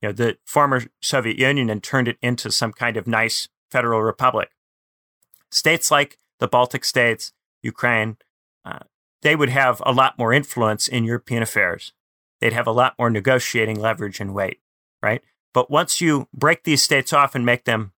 [0.02, 4.02] you know, the former Soviet Union and turned it into some kind of nice federal
[4.02, 4.50] republic,
[5.52, 8.18] states like the Baltic states, Ukraine,
[8.66, 8.80] uh,
[9.22, 11.94] they would have a lot more influence in European affairs.
[12.40, 14.60] They'd have a lot more negotiating leverage and weight,
[15.02, 15.22] right?
[15.54, 17.92] But once you break these states off and make them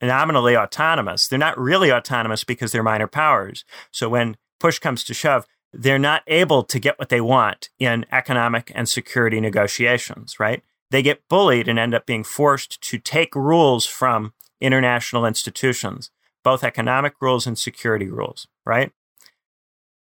[0.00, 1.28] nominally autonomous.
[1.28, 3.64] They're not really autonomous because they're minor powers.
[3.90, 8.06] So when push comes to shove, they're not able to get what they want in
[8.10, 10.62] economic and security negotiations, right?
[10.90, 16.10] They get bullied and end up being forced to take rules from international institutions,
[16.44, 18.92] both economic rules and security rules, right?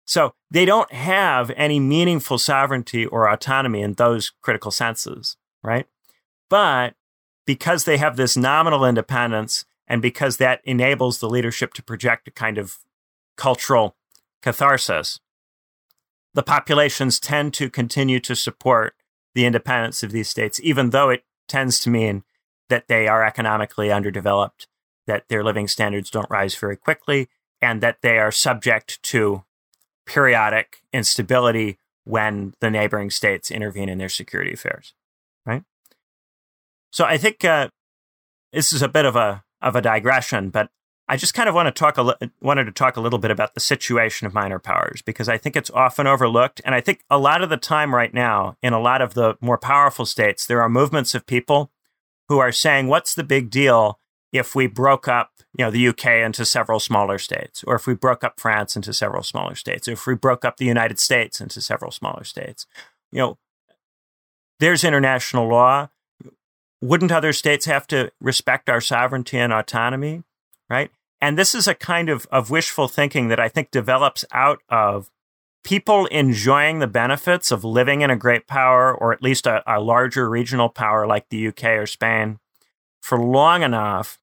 [0.04, 5.86] So they don't have any meaningful sovereignty or autonomy in those critical senses, right?
[6.48, 6.94] But
[7.46, 12.30] because they have this nominal independence and because that enables the leadership to project a
[12.30, 12.78] kind of
[13.36, 13.96] cultural
[14.42, 15.20] catharsis,
[16.34, 18.94] the populations tend to continue to support
[19.34, 22.22] the independence of these states, even though it tends to mean
[22.68, 24.66] that they are economically underdeveloped,
[25.08, 27.28] that their living standards don't rise very quickly,
[27.60, 29.42] and that they are subject to
[30.06, 34.94] periodic instability when the neighboring states intervene in their security affairs.
[35.44, 35.64] Right?
[36.92, 37.68] So I think uh,
[38.52, 40.70] this is a bit of a of a digression, but
[41.08, 43.30] I just kind of want to talk a li- wanted to talk a little bit
[43.30, 47.02] about the situation of minor powers because I think it's often overlooked, and I think
[47.10, 50.46] a lot of the time right now in a lot of the more powerful states
[50.46, 51.72] there are movements of people
[52.28, 53.98] who are saying, "What's the big deal
[54.32, 57.94] if we broke up, you know, the UK into several smaller states, or if we
[57.94, 61.40] broke up France into several smaller states, or if we broke up the United States
[61.40, 62.66] into several smaller states?"
[63.10, 63.38] You know,
[64.60, 65.88] there's international law
[66.80, 70.22] wouldn't other states have to respect our sovereignty and autonomy?
[70.70, 70.90] Right.
[71.20, 75.10] And this is a kind of, of wishful thinking that I think develops out of
[75.64, 79.80] people enjoying the benefits of living in a great power or at least a, a
[79.80, 82.38] larger regional power like the UK or Spain
[83.00, 84.18] for long enough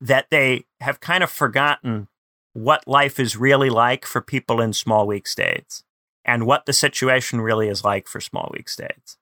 [0.00, 2.08] that they have kind of forgotten
[2.52, 5.84] what life is really like for people in small, weak states
[6.24, 9.16] and what the situation really is like for small, weak states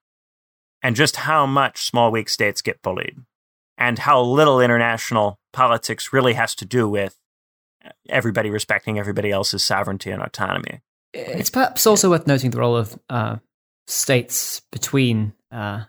[0.83, 3.17] and just how much small, weak states get bullied,
[3.77, 7.17] and how little international politics really has to do with
[8.09, 10.81] everybody respecting everybody else's sovereignty and autonomy.
[11.13, 13.37] It's perhaps also worth noting the role of uh,
[13.87, 15.85] states between uh,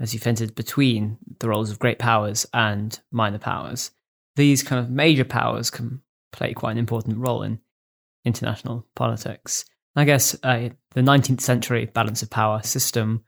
[0.00, 3.90] as you've hinted, between the roles of great powers and minor powers.
[4.36, 7.60] These kind of major powers can play quite an important role in
[8.24, 9.64] international politics.
[9.96, 13.24] I guess uh, the 19th century balance of power system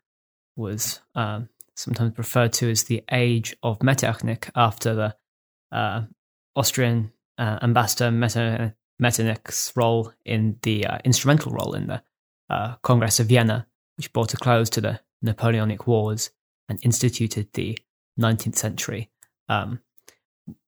[0.56, 5.16] was um, sometimes referred to as the age of Metternich after the
[5.70, 6.02] uh,
[6.56, 12.02] Austrian uh, ambassador Metternich's role in the uh, instrumental role in the
[12.48, 16.30] uh, Congress of Vienna, which brought a close to the Napoleonic Wars
[16.68, 17.78] and instituted the
[18.18, 19.10] 19th century
[19.48, 19.80] um,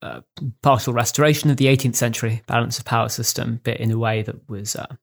[0.03, 0.21] uh,
[0.63, 4.49] partial restoration of the 18th century balance of power system, but in a way that
[4.49, 4.97] was, uh,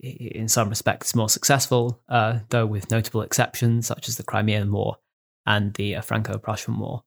[0.00, 4.96] in some respects, more successful, uh, though with notable exceptions such as the Crimean War
[5.46, 7.02] and the uh, Franco-Prussian War,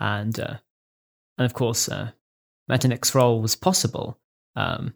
[0.00, 0.56] and uh,
[1.36, 2.12] and of course, uh,
[2.70, 4.18] Metternich's role was possible
[4.56, 4.94] um,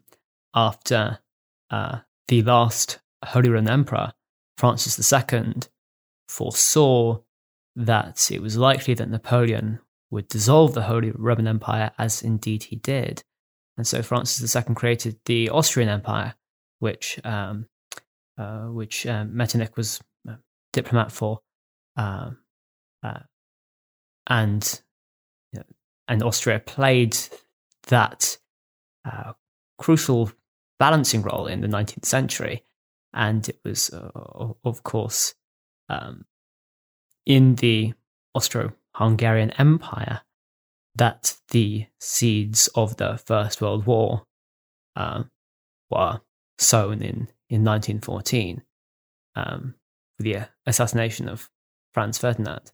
[0.55, 1.19] after
[1.69, 4.13] the last Holy Roman Emperor,
[4.57, 5.53] Francis II,
[6.27, 7.19] foresaw
[7.75, 9.79] that it was likely that Napoleon
[10.11, 13.23] would dissolve the Holy Roman Empire, as indeed he did.
[13.77, 16.35] And so Francis II created the Austrian Empire,
[16.79, 17.67] which um,
[18.37, 20.37] uh, which uh, Metternich was a
[20.73, 21.39] diplomat for,
[21.97, 22.31] uh,
[23.03, 23.19] uh
[24.27, 24.81] and
[25.51, 25.65] you know,
[26.07, 27.17] and Austria played
[27.87, 28.37] that
[29.05, 29.33] uh,
[29.77, 30.31] crucial
[30.79, 32.63] balancing role in the 19th century,
[33.13, 34.09] and it was uh,
[34.63, 35.35] of course
[35.89, 36.25] um,
[37.29, 37.93] in the
[38.33, 40.21] Austro Hungarian Empire
[40.95, 44.23] that the seeds of the First World War
[44.95, 45.23] uh,
[45.91, 46.19] were
[46.57, 48.63] sown in, in 1914
[49.35, 49.75] um,
[50.17, 51.49] with the assassination of
[51.93, 52.71] Franz Ferdinand.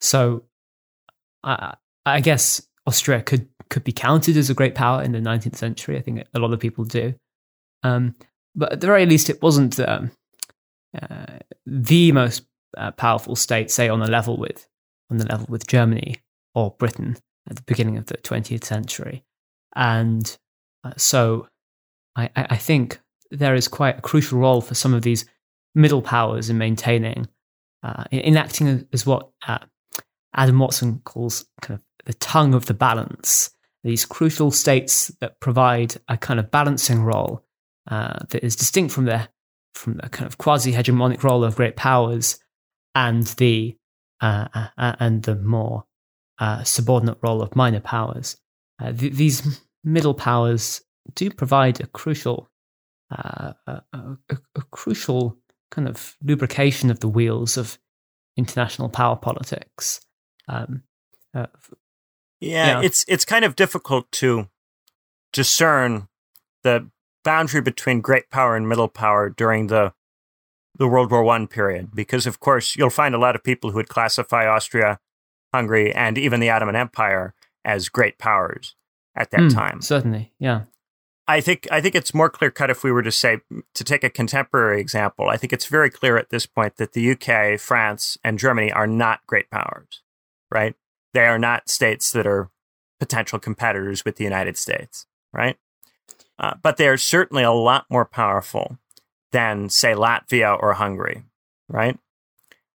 [0.00, 0.44] So
[1.42, 1.74] I,
[2.04, 5.96] I guess Austria could, could be counted as a great power in the 19th century.
[5.96, 7.14] I think a lot of people do.
[7.82, 8.14] Um,
[8.54, 10.10] but at the very least, it wasn't um,
[11.00, 12.42] uh, the most
[12.76, 14.66] uh, powerful state, say on a level with
[15.10, 16.16] on the level with Germany
[16.54, 17.16] or Britain
[17.48, 19.24] at the beginning of the 20th century.
[19.74, 20.36] And
[20.84, 21.48] uh, so
[22.16, 23.00] I, I, think
[23.30, 25.24] there is quite a crucial role for some of these
[25.74, 27.28] middle powers in maintaining,
[27.82, 29.58] uh, in, acting as what uh,
[30.34, 33.50] Adam Watson calls kind of the tongue of the balance.
[33.84, 37.44] These crucial states that provide a kind of balancing role
[37.88, 39.28] uh, that is distinct from the
[39.74, 42.40] from the kind of quasi hegemonic role of great powers
[42.98, 43.76] and the
[44.20, 45.84] uh, uh, uh, and the more
[46.40, 48.36] uh, subordinate role of minor powers.
[48.82, 50.82] Uh, th- these middle powers
[51.14, 52.50] do provide a crucial,
[53.10, 55.38] a, a, a, crucial
[55.70, 57.78] kind of lubrication of the wheels of
[58.36, 60.00] international power politics.
[60.48, 60.82] Um,
[61.32, 61.46] yeah,
[62.40, 64.48] yeah, it's it's kind of difficult to
[65.32, 66.08] discern
[66.64, 66.90] the
[67.22, 69.92] boundary between great power and middle power during the
[70.78, 73.76] the World War One period, because of course you'll find a lot of people who
[73.76, 75.00] would classify Austria,
[75.52, 78.74] Hungary, and even the Ottoman Empire as great powers
[79.14, 79.82] at that mm, time.
[79.82, 80.62] Certainly, yeah.
[81.26, 83.40] I think I think it's more clear cut if we were to say
[83.74, 85.28] to take a contemporary example.
[85.28, 88.86] I think it's very clear at this point that the UK, France, and Germany are
[88.86, 90.02] not great powers,
[90.50, 90.74] right?
[91.12, 92.50] They are not states that are
[92.98, 95.56] potential competitors with the United States, right?
[96.38, 98.78] Uh, but they are certainly a lot more powerful
[99.32, 101.24] than, say, Latvia or Hungary,
[101.68, 101.98] right?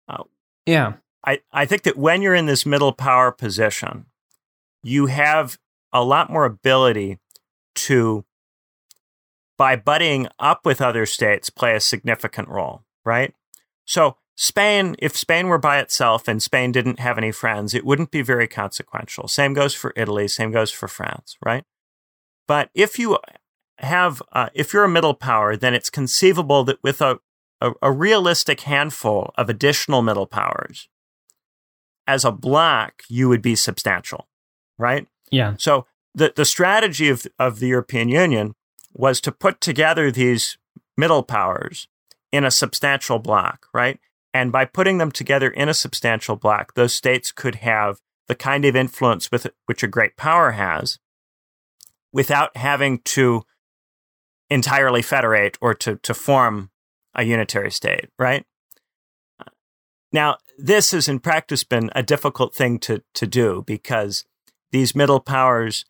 [0.08, 0.24] Uh,
[0.66, 0.94] yeah.
[1.24, 4.06] I, I think that when you're in this middle power position,
[4.82, 5.58] you have
[5.92, 7.18] a lot more ability
[7.74, 8.24] to,
[9.56, 13.34] by buddying up with other states, play a significant role, right?
[13.84, 18.10] So, Spain, if Spain were by itself and Spain didn't have any friends, it wouldn't
[18.10, 19.28] be very consequential.
[19.28, 21.64] Same goes for Italy, same goes for France, right?
[22.48, 23.18] But if you
[23.78, 27.18] have, uh, if you're a middle power, then it's conceivable that with a,
[27.60, 30.88] a, a realistic handful of additional middle powers,
[32.06, 34.28] as a block, you would be substantial,
[34.78, 35.06] right?
[35.30, 35.54] Yeah.
[35.58, 38.54] So the, the strategy of, of the European Union
[38.92, 40.58] was to put together these
[40.96, 41.88] middle powers
[42.30, 43.98] in a substantial block, right?
[44.34, 48.64] And by putting them together in a substantial block, those states could have the kind
[48.64, 50.98] of influence with which a great power has
[52.12, 53.42] without having to
[54.52, 56.70] entirely federate or to, to form
[57.14, 58.44] a unitary state, right?
[60.12, 64.24] Now, this has in practice been a difficult thing to, to do because
[64.70, 65.84] these middle powers,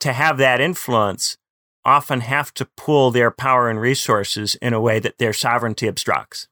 [0.00, 1.36] to have that influence,
[1.84, 6.48] often have to pool their power and resources in a way that their sovereignty obstructs.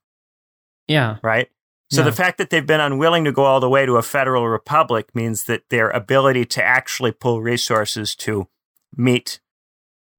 [0.86, 1.16] Yeah.
[1.22, 1.48] Right?
[1.90, 2.06] So yeah.
[2.06, 5.14] the fact that they've been unwilling to go all the way to a federal republic
[5.14, 8.48] means that their ability to actually pull resources to
[8.96, 9.40] meet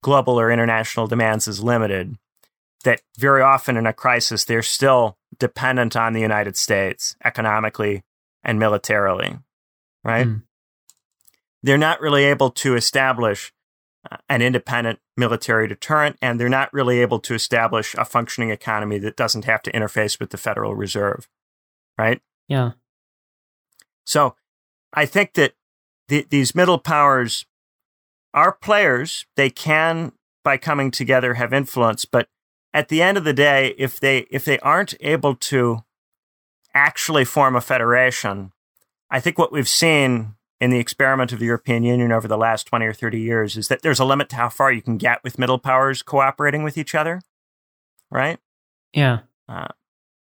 [0.02, 2.18] global or international demands is limited,
[2.84, 8.04] that very often in a crisis, they're still dependent on the United States economically,
[8.44, 9.38] and militarily,
[10.04, 10.28] right?
[10.28, 10.44] Mm.
[11.62, 13.52] They're not really able to establish
[14.10, 19.00] uh, an independent military deterrent, and they're not really able to establish a functioning economy
[19.00, 21.28] that doesn't have to interface with the Federal Reserve,
[21.98, 22.22] right?
[22.48, 22.72] Yeah.
[24.06, 24.36] So
[24.94, 25.54] I think that
[26.08, 27.46] the, these middle powers
[28.38, 29.26] are players.
[29.36, 30.12] They can,
[30.44, 32.30] by coming together, have influence, but
[32.72, 35.80] at the end of the day, if they if they aren't able to
[36.76, 38.52] actually form a federation,
[39.10, 42.66] I think what we've seen in the experiment of the European Union over the last
[42.68, 45.24] 20 or 30 years is that there's a limit to how far you can get
[45.24, 47.22] with middle powers cooperating with each other,
[48.12, 48.38] right?
[48.94, 49.22] Yeah.
[49.50, 49.68] Uh,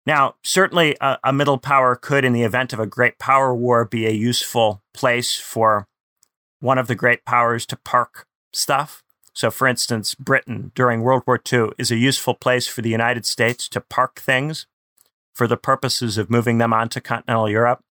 [0.05, 3.85] now, certainly a, a, middle power could, in the event of a great power war,
[3.85, 5.87] be a useful place for
[6.65, 9.03] one of the great powers to park stuff.
[9.33, 13.25] So, for instance, Britain during World War II is a useful place for the United
[13.25, 14.65] States to park things
[15.33, 17.83] for the purposes of moving them onto continental Europe,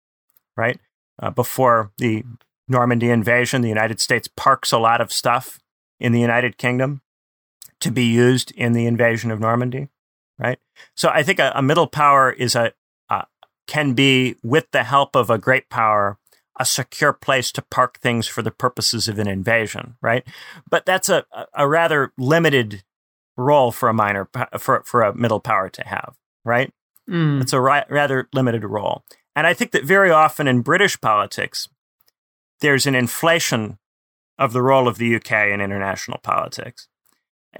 [0.56, 0.80] right?
[1.20, 2.24] Uh, before the
[2.68, 5.58] Normandy invasion, the United States parks a lot of stuff
[5.98, 7.02] in the United Kingdom
[7.80, 9.88] to be used in the invasion of Normandy
[10.42, 10.58] right?
[10.94, 12.72] So I think a, a middle power is a
[13.08, 13.22] uh,
[13.66, 16.18] can be with the help of a great power
[16.58, 20.26] a secure place to park things for the purposes of an invasion, right?
[20.68, 21.24] But that's a
[21.54, 22.84] a rather limited
[23.36, 24.28] role for a minor
[24.58, 26.72] for for a middle power to have, right?
[27.08, 27.42] Mm.
[27.42, 31.68] It's a ri- rather limited role, and I think that very often in British politics,
[32.60, 33.78] there's an inflation
[34.38, 36.88] of the role of the UK in international politics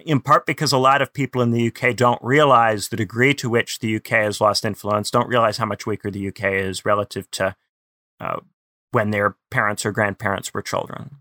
[0.01, 3.51] in part because a lot of people in the UK don't realize the degree to
[3.51, 7.30] which the UK has lost influence, don't realize how much weaker the UK is relative
[7.32, 7.55] to
[8.20, 8.40] uh,
[8.93, 11.16] when their parents or grandparents were children.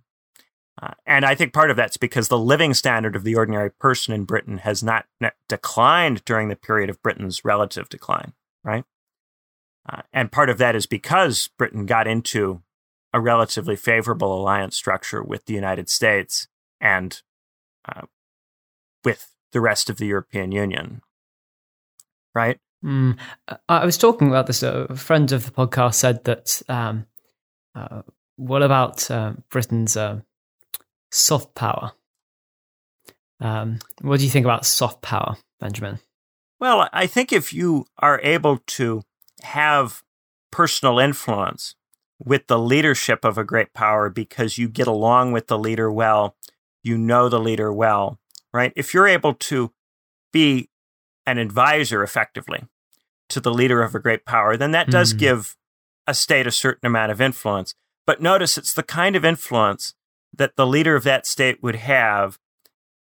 [0.82, 4.14] Uh, and I think part of that's because the living standard of the ordinary person
[4.14, 5.06] in Britain has not
[5.48, 8.84] declined during the period of Britain's relative decline, right?
[9.88, 12.62] Uh, and part of that is because Britain got into
[13.14, 16.48] a relatively favorable alliance structure with the United States
[16.80, 17.22] and
[17.88, 18.02] uh,
[19.04, 21.02] with the rest of the European Union.
[22.34, 22.60] Right?
[22.84, 23.18] Mm.
[23.68, 24.64] I was talking about this.
[24.64, 27.06] A friend of the podcast said that um,
[27.76, 28.02] uh,
[28.36, 30.22] what about uh, Britain's uh,
[31.12, 31.92] soft power?
[33.40, 36.00] Um, what do you think about soft power, Benjamin?
[36.60, 39.04] Well, I think if you are able to
[39.42, 40.04] have
[40.52, 41.76] personal influence
[42.24, 46.36] with the leadership of a great power because you get along with the leader well,
[46.84, 48.20] you know the leader well,
[48.54, 48.72] right?
[48.76, 49.72] If you're able to
[50.32, 50.70] be
[51.26, 52.66] an advisor effectively
[53.30, 55.18] to the leader of a great power, then that does mm.
[55.18, 55.58] give
[56.12, 57.74] a state a certain amount of influence.
[58.06, 59.96] But notice it's the kind of influence
[60.34, 62.38] that the leader of that state would have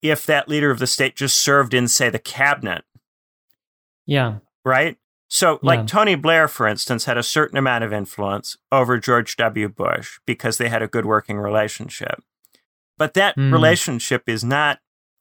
[0.01, 2.85] if that leader of the state just served in, say, the cabinet.
[4.07, 4.39] Yeah.
[4.65, 4.97] Right?
[5.29, 5.87] So, like yeah.
[5.87, 9.69] Tony Blair, for instance, had a certain amount of influence over George W.
[9.69, 12.23] Bush because they had a good working relationship.
[12.99, 13.53] But that mm.
[13.53, 14.79] relationship is not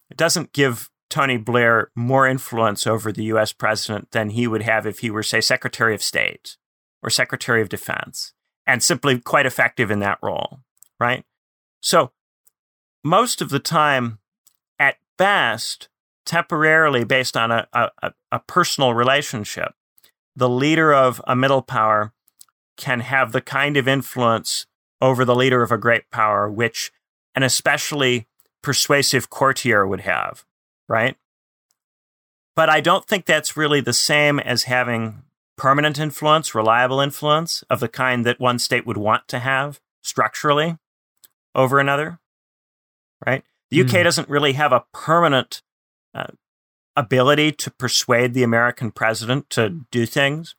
[0.09, 4.85] it doesn't give Tony Blair more influence over the US president than he would have
[4.85, 6.57] if he were, say, Secretary of State
[7.03, 8.33] or Secretary of Defense,
[8.65, 10.59] and simply quite effective in that role,
[10.99, 11.25] right?
[11.81, 12.11] So,
[13.03, 14.19] most of the time,
[14.79, 15.89] at best,
[16.25, 19.73] temporarily based on a, a, a personal relationship,
[20.35, 22.13] the leader of a middle power
[22.77, 24.65] can have the kind of influence
[25.01, 26.91] over the leader of a great power, which
[27.35, 28.27] an especially
[28.61, 30.45] persuasive courtier would have,
[30.87, 31.17] right?
[32.55, 35.23] But I don't think that's really the same as having
[35.57, 40.77] permanent influence, reliable influence of the kind that one state would want to have structurally
[41.53, 42.19] over another,
[43.25, 43.43] right?
[43.69, 44.03] The UK mm.
[44.03, 45.61] doesn't really have a permanent
[46.13, 46.27] uh,
[46.95, 50.55] ability to persuade the American president to do things.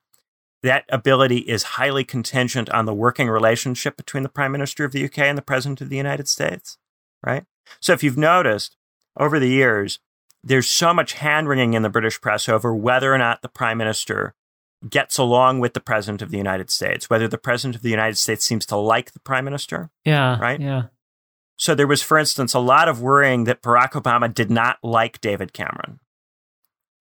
[0.62, 5.04] That ability is highly contingent on the working relationship between the Prime Minister of the
[5.04, 6.78] UK and the President of the United States,
[7.24, 7.44] right?
[7.80, 8.76] So if you've noticed
[9.18, 9.98] over the years,
[10.44, 13.78] there's so much hand wringing in the British press over whether or not the prime
[13.78, 14.34] minister
[14.88, 18.18] gets along with the president of the United States, whether the president of the United
[18.18, 19.90] States seems to like the prime minister.
[20.04, 20.38] Yeah.
[20.38, 20.60] Right?
[20.60, 20.84] Yeah.
[21.56, 25.20] So there was, for instance, a lot of worrying that Barack Obama did not like
[25.20, 26.00] David Cameron.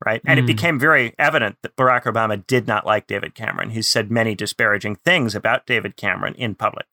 [0.03, 0.21] Right.
[0.25, 0.43] And mm.
[0.43, 0.47] it hmm.
[0.47, 3.71] became very evident that Barack Obama did not like David Cameron.
[3.71, 6.87] He said many disparaging things about David Cameron in public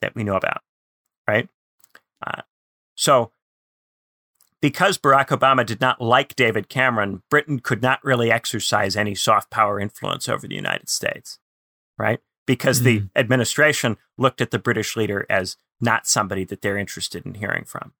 [0.00, 0.62] that we know about.
[1.26, 1.48] Right.
[2.26, 2.42] Uh,
[2.94, 3.32] so,
[4.60, 9.50] because Barack Obama did not like David Cameron, Britain could not really exercise any soft
[9.50, 11.38] power influence over the United States,
[11.96, 12.20] right?
[12.46, 12.84] Because mm.
[12.84, 17.64] the administration looked at the British leader as not somebody that they're interested in hearing
[17.64, 17.92] from,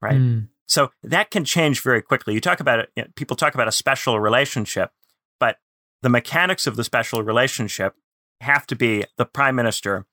[0.00, 0.16] right?
[0.16, 0.48] Mm.
[0.66, 2.34] So that can change very quickly.
[2.34, 4.90] You talk about it, you know, people talk about a special relationship,
[5.38, 5.58] but
[6.02, 7.94] the mechanics of the special relationship
[8.40, 10.06] have to be the prime minister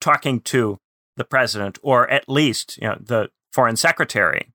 [0.00, 0.78] talking to
[1.16, 4.52] the president, or at least you know the foreign secretary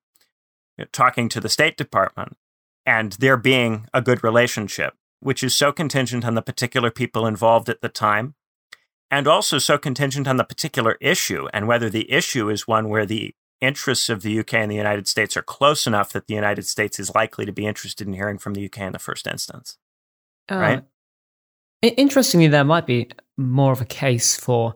[0.84, 2.38] know, talking to the State Department,
[2.86, 7.70] and there being a good relationship, which is so contingent on the particular people involved
[7.70, 8.36] at the time,
[9.12, 13.06] and also so contingent on the particular issue and whether the issue is one where
[13.06, 16.66] the interests of the UK and the United States are close enough that the United
[16.66, 19.78] States is likely to be interested in hearing from the UK in the first instance.
[20.52, 20.84] Uh, right?
[21.82, 24.76] Interestingly, there might be more of a case for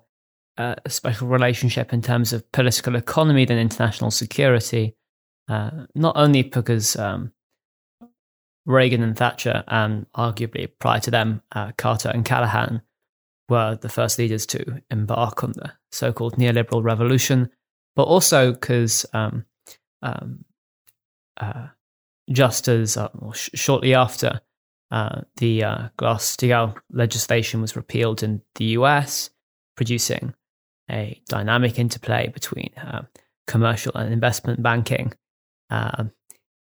[0.57, 4.95] uh, a special relationship in terms of political economy than international security.
[5.49, 7.33] Uh, not only because um,
[8.67, 12.83] Reagan and Thatcher, and arguably prior to them, uh, Carter and Callaghan,
[13.49, 17.49] were the first leaders to embark on the so called neoliberal revolution,
[17.95, 19.43] but also because um,
[20.03, 20.45] um,
[21.37, 21.67] uh,
[22.31, 24.41] just as uh, sh- shortly after
[24.91, 29.31] uh, the uh, Glass-Steagall legislation was repealed in the US,
[29.75, 30.35] producing
[30.91, 32.71] a dynamic interplay between
[33.47, 35.11] commercial and investment banking
[35.69, 36.11] um,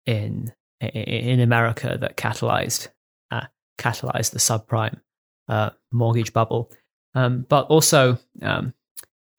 [0.06, 2.90] in in America that catalyzed
[3.32, 3.46] uh,
[3.78, 5.00] catalyzed the subprime
[5.48, 6.72] uh, mortgage bubble,
[7.16, 8.74] um, but also um,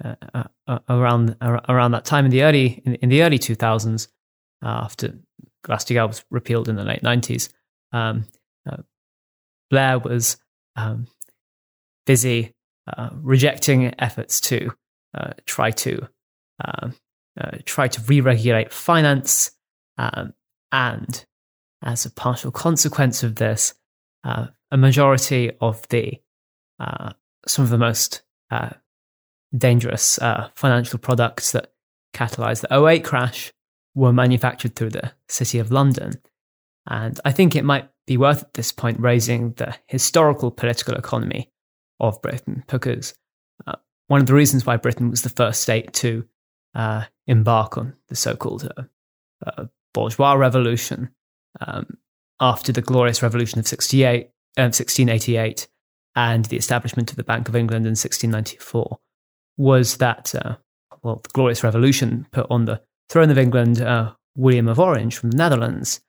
[0.02, 0.44] uh,
[0.88, 1.36] around
[1.68, 4.08] around that time in the early in, in the early 2000s,
[4.62, 5.18] after
[5.64, 7.52] Glass-Steagall was repealed in the late 90s,
[7.92, 8.24] um,
[8.70, 8.78] uh,
[9.70, 10.36] Blair was
[10.76, 11.06] um,
[12.06, 12.54] busy
[12.86, 14.70] uh, rejecting efforts to
[15.14, 16.08] uh, try to
[16.64, 16.94] um,
[17.40, 19.50] uh, try to re-regulate finance,
[19.98, 20.34] um,
[20.72, 21.24] and
[21.82, 23.74] as a partial consequence of this,
[24.24, 26.20] uh, a majority of the
[26.80, 27.12] uh,
[27.46, 28.22] some of the most
[29.56, 30.18] dangerous
[30.54, 31.72] financial products that
[32.14, 33.52] catalyzed the 08 crash
[33.94, 36.14] were manufactured through the City of London.
[36.86, 41.50] And I think it might be worth at this point raising the historical political economy
[42.00, 43.14] of Britain because
[43.66, 43.76] uh,
[44.08, 46.26] one of the reasons why Britain was the first state to
[46.74, 48.82] uh, embark on the so called uh,
[49.46, 51.10] uh, bourgeois revolution
[51.60, 51.98] um,
[52.40, 57.56] after the glorious revolution of 68, 1688 uh, and the establishment of the Bank of
[57.56, 58.98] England in 1694
[59.56, 60.56] was that, uh,
[61.02, 63.80] well, the glorious revolution put on the throne of England
[64.36, 66.00] William of Orange from the Netherlands.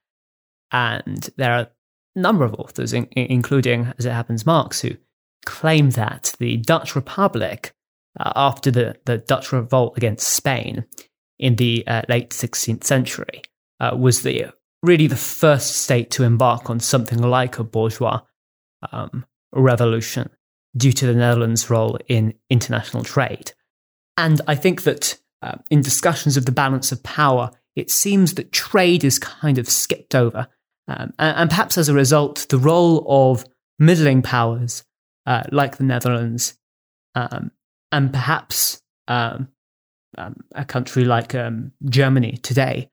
[0.72, 1.70] And there are a
[2.16, 4.92] number of authors, in, including, as it happens, Marx, who
[5.46, 7.74] claim that the Dutch Republic,
[8.20, 10.86] uh, after the, the Dutch revolt against Spain
[11.40, 13.42] in the uh, late 16th century,
[13.80, 14.54] uh, was the
[14.84, 18.22] really the first state to embark on something like a bourgeois
[18.92, 20.30] um, revolution
[20.78, 23.54] due to the Netherlands' role in international trade.
[24.18, 28.52] And I think that uh, in discussions of the balance of power, it seems that
[28.52, 30.48] trade is kind of skipped over.
[30.88, 33.46] Um, and, and, perhaps as a result, the role of
[33.80, 34.84] middling powers
[35.26, 36.58] uh, like the Netherlands
[37.16, 37.52] um,
[37.92, 39.50] and perhaps um,
[40.18, 42.90] um a country like um, Germany today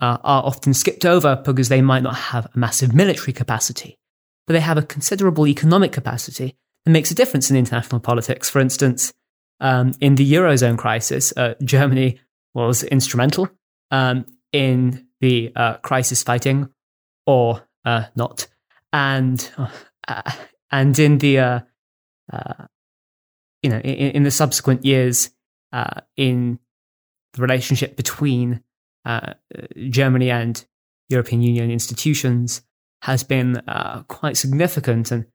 [0.00, 3.98] uh, are often skipped over because they might not have a massive military capacity,
[4.46, 8.50] but they have a considerable economic capacity that makes a difference in international politics.
[8.50, 9.12] For instance,
[9.60, 12.18] um, in the Eurozone crisis, uh, Germany
[12.52, 13.48] was instrumental
[13.92, 16.68] um, in the uh, crisis fighting,
[17.26, 18.48] or uh, not,
[18.92, 19.50] and
[20.08, 20.32] uh,
[20.72, 21.60] and in the uh,
[22.32, 22.66] uh,
[23.62, 25.30] you know in, in, the subsequent years
[26.16, 26.58] in
[27.34, 28.62] the relationship between
[29.88, 30.64] Germany and
[31.08, 32.62] European Union institutions
[33.02, 33.60] has been
[34.08, 35.26] quite significant and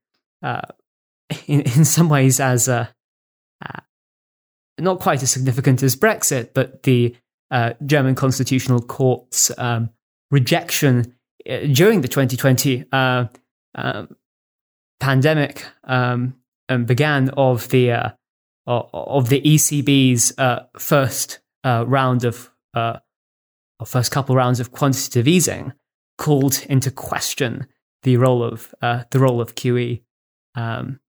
[1.47, 2.87] in in some ways as uh,
[4.79, 7.15] not quite as significant as Brexit, but the
[7.51, 9.89] uh, German Constitutional Court's um,
[10.31, 11.15] rejection
[11.49, 13.25] uh, during the 2020 uh,
[13.75, 14.15] um,
[14.99, 16.35] pandemic um,
[16.85, 18.09] began of the uh,
[18.67, 25.73] of the ECB's uh, first uh, round of or first couple rounds of quantitative easing,
[26.17, 27.67] called into question
[28.03, 30.01] the role of the role of QE
[30.55, 30.99] um,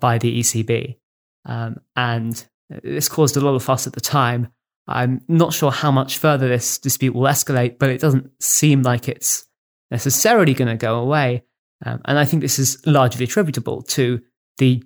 [0.00, 0.96] by the ECB,
[1.44, 2.46] um, and
[2.82, 4.48] this caused a lot of fuss at the time.
[4.88, 9.08] I'm not sure how much further this dispute will escalate, but it doesn't seem like
[9.08, 9.46] it's
[9.90, 11.44] necessarily going to go away.
[11.84, 14.20] Um, and I think this is largely attributable to
[14.58, 14.82] the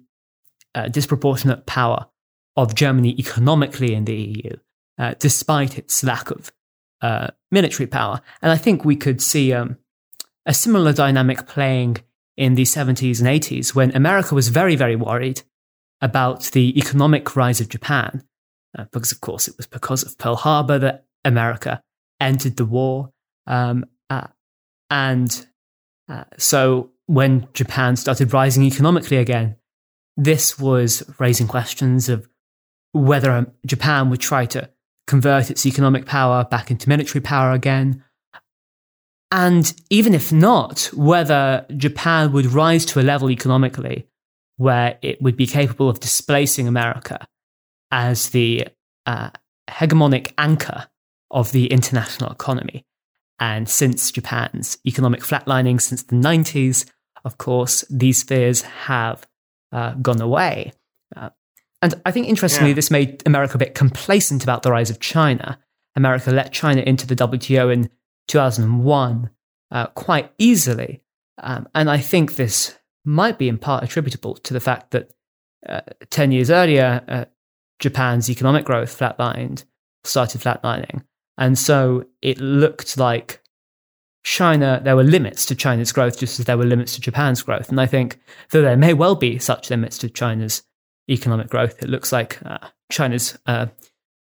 [0.77, 2.07] uh, disproportionate power
[2.57, 4.57] of Germany economically in the EU,
[4.99, 6.53] uh, despite its lack of
[7.01, 8.21] uh, military power.
[8.43, 9.79] And I think we could see um,
[10.45, 11.97] a similar dynamic playing
[12.37, 15.43] in the 70s and 80s when America was very, very worried
[16.01, 18.23] about the economic rise of Japan,
[18.79, 21.83] uh, because of course it was because of Pearl Harbor that America
[22.21, 23.13] entered the war.
[23.47, 24.27] Um, uh,
[24.91, 25.47] and
[26.09, 29.57] uh, so when Japan started rising economically again,
[30.17, 32.29] this was raising questions of
[32.93, 34.71] whether um, Japan would try to
[35.07, 38.03] convert its economic power back into military power again.
[39.31, 44.09] And even if not, whether Japan would rise to a level economically
[44.57, 47.27] where it would be capable of displacing America
[47.91, 48.69] as the
[49.05, 49.31] uh,
[49.69, 50.89] hegemonic anchor
[51.31, 52.85] of the international economy.
[53.39, 56.87] And since Japan's economic flatlining since the 90s,
[57.25, 59.27] of course, these fears have
[59.73, 60.73] uh, gone away.
[61.15, 61.31] Uh,
[61.83, 62.75] and I think interestingly, yeah.
[62.75, 65.59] this made America a bit complacent about the rise of China.
[65.95, 67.91] America let China into the WTO in
[68.29, 69.31] 2001
[69.71, 71.03] uh, quite easily.
[71.39, 75.13] Um, and I think this might be in part attributable to the fact that
[75.69, 77.25] uh, 10 years earlier, uh,
[77.79, 79.65] Japan's economic growth flatlined,
[80.05, 81.03] started flatlining.
[81.39, 83.43] And so it looked like
[84.27, 87.69] China, there were limits to China's growth, just as there were limits to Japan's growth.
[87.69, 88.19] And I think
[88.51, 90.65] though there may well be such limits to China's
[91.09, 92.59] economic growth, it looks like uh,
[92.91, 93.67] China's uh,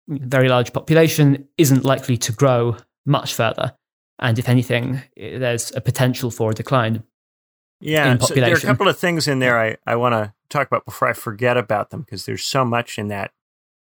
[0.09, 2.75] very large population isn't likely to grow
[3.05, 3.77] much further.
[4.19, 7.03] And if anything, there's a potential for a decline.
[7.79, 10.67] Yeah, so there are a couple of things in there I, I want to talk
[10.67, 13.31] about before I forget about them because there's so much in that,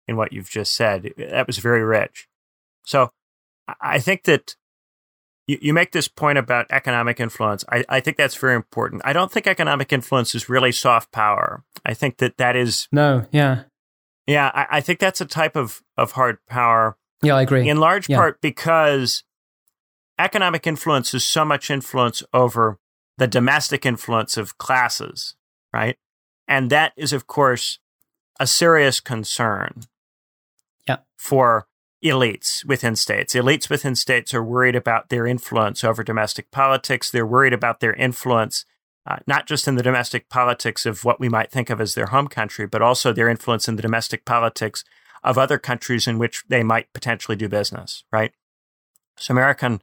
[0.09, 1.13] in what you've just said.
[1.17, 2.29] That was very rich.
[2.85, 3.13] So
[3.81, 4.57] I think that
[5.47, 7.65] you, you make this point about economic influence.
[7.71, 9.03] I, I think that's very important.
[9.05, 11.65] I don't think economic influence is really soft power.
[11.85, 13.65] I think that that is no, yeah,
[14.27, 14.51] yeah.
[14.55, 16.97] I, I think that's a type of of hard power.
[17.23, 17.69] Yeah, I agree.
[17.69, 18.17] In large yeah.
[18.17, 19.25] part because
[20.19, 22.79] economic influence is so much influence over
[23.19, 25.35] the domestic influence of classes,
[25.73, 25.97] right?
[26.49, 27.79] And that is, of course,
[28.41, 29.83] a serious concern.
[30.89, 30.99] Yeah.
[31.17, 31.67] For
[32.05, 33.35] elites within states.
[33.35, 37.11] Elites within states are worried about their influence over domestic politics.
[37.11, 38.65] They're worried about their influence,
[39.07, 42.07] uh, not just in the domestic politics of what we might think of as their
[42.07, 44.85] home country, but also their influence in the domestic politics
[45.23, 48.33] of other countries in which they might potentially do business, right?
[49.17, 49.81] So American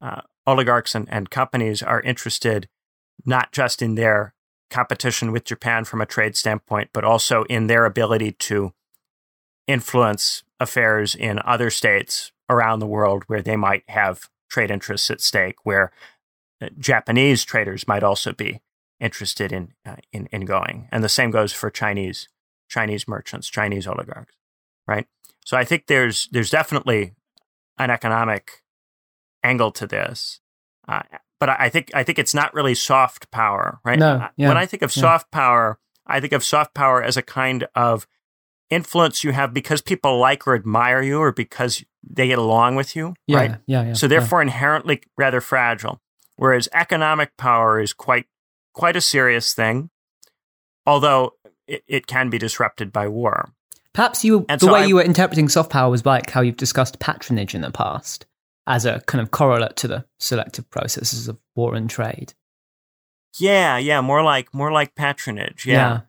[0.00, 2.68] uh, oligarchs and, and companies are interested
[3.24, 4.34] not just in their
[4.70, 8.72] competition with Japan from a trade standpoint, but also in their ability to
[9.66, 15.20] influence affairs in other states around the world where they might have trade interests at
[15.20, 15.90] stake, where
[16.60, 18.60] uh, Japanese traders might also be
[19.00, 22.28] interested in, uh, in in going, and the same goes for Chinese
[22.68, 24.34] Chinese merchants, Chinese oligarchs,
[24.86, 25.06] right?
[25.44, 27.12] So I think there's there's definitely
[27.78, 28.62] an economic
[29.42, 30.40] angle to this,
[30.88, 31.02] uh,
[31.38, 33.98] but I think I think it's not really soft power, right?
[33.98, 35.00] No, yeah, when I think of yeah.
[35.02, 38.06] soft power, I think of soft power as a kind of
[38.70, 42.96] influence you have because people like or admire you or because they get along with
[42.96, 43.56] you, yeah, right?
[43.66, 43.92] Yeah, yeah.
[43.94, 44.48] So therefore, yeah.
[44.48, 46.00] inherently rather fragile.
[46.36, 48.26] Whereas economic power is quite
[48.74, 49.90] quite a serious thing,
[50.84, 51.32] although
[51.66, 53.52] it, it can be disrupted by war.
[53.92, 56.42] Perhaps you and the so way I, you were interpreting soft power was like how
[56.42, 58.26] you've discussed patronage in the past
[58.66, 62.34] as a kind of correlate to the selective processes of war and trade.
[63.38, 65.66] Yeah, yeah, more like more like patronage.
[65.66, 66.00] Yeah.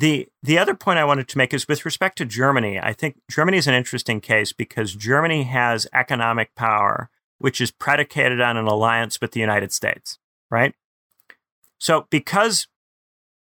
[0.00, 2.80] The the other point I wanted to make is with respect to Germany.
[2.80, 8.40] I think Germany is an interesting case because Germany has economic power which is predicated
[8.40, 10.18] on an alliance with the United States,
[10.50, 10.74] right?
[11.78, 12.66] So because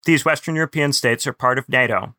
[0.06, 2.14] these Western European states are part of NATO,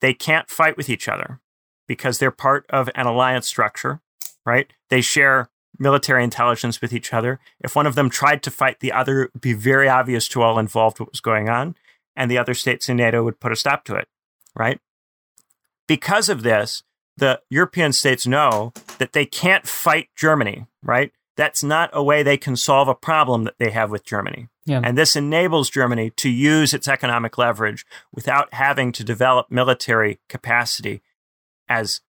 [0.00, 1.40] they can't fight with each other
[1.88, 4.00] because they're part of an alliance structure,
[4.46, 4.72] right?
[4.90, 7.40] They share military intelligence with each other.
[7.60, 10.42] If one of them tried to fight the other, it would be very obvious to
[10.42, 11.74] all involved what was going on
[12.16, 14.08] and the other states in NATO would put a stop to it,
[14.54, 14.80] right?
[15.86, 16.82] Because of this,
[17.16, 21.12] the European states know that they can't fight Germany, right?
[21.36, 24.48] That's not a way they can solve a problem that they have with Germany.
[24.64, 24.80] Yeah.
[24.84, 27.84] And this enables Germany to use its economic leverage
[28.14, 31.02] without having to develop military capacity
[31.68, 32.00] as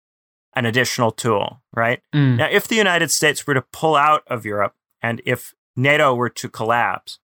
[0.56, 2.01] an additional tool, right?
[2.14, 2.38] Mm.
[2.38, 6.30] Now, if the United States were to pull out of Europe and if NATO were
[6.30, 7.20] to collapse,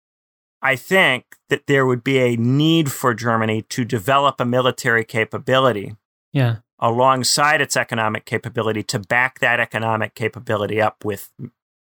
[0.65, 5.95] I think that there would be a need for Germany to develop a military capability.
[6.33, 6.57] Yeah.
[6.81, 11.31] Alongside its economic capability to back that economic capability up with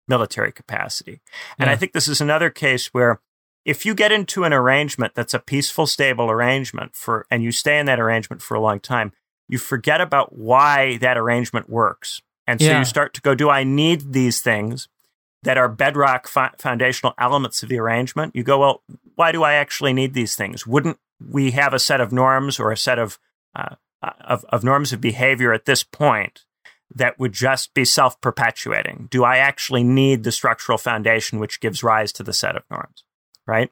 [0.07, 1.21] military capacity.
[1.57, 1.73] And yeah.
[1.73, 3.21] I think this is another case where
[3.63, 7.79] if you get into an arrangement that's a peaceful, stable arrangement for, and you stay
[7.79, 9.13] in that arrangement for a long time,
[9.47, 12.21] you forget about why that arrangement works.
[12.47, 12.79] And so yeah.
[12.79, 14.89] you start to go, do I need these things?
[15.43, 18.83] That are bedrock fo- foundational elements of the arrangement, you go, well,
[19.15, 20.65] why do I actually need these things?
[20.65, 23.19] Wouldn't we have a set of norms or a set of,
[23.55, 26.45] uh, of, of norms of behavior at this point
[26.95, 29.07] that would just be self perpetuating?
[29.11, 33.03] Do I actually need the structural foundation which gives rise to the set of norms?
[33.45, 33.71] Right?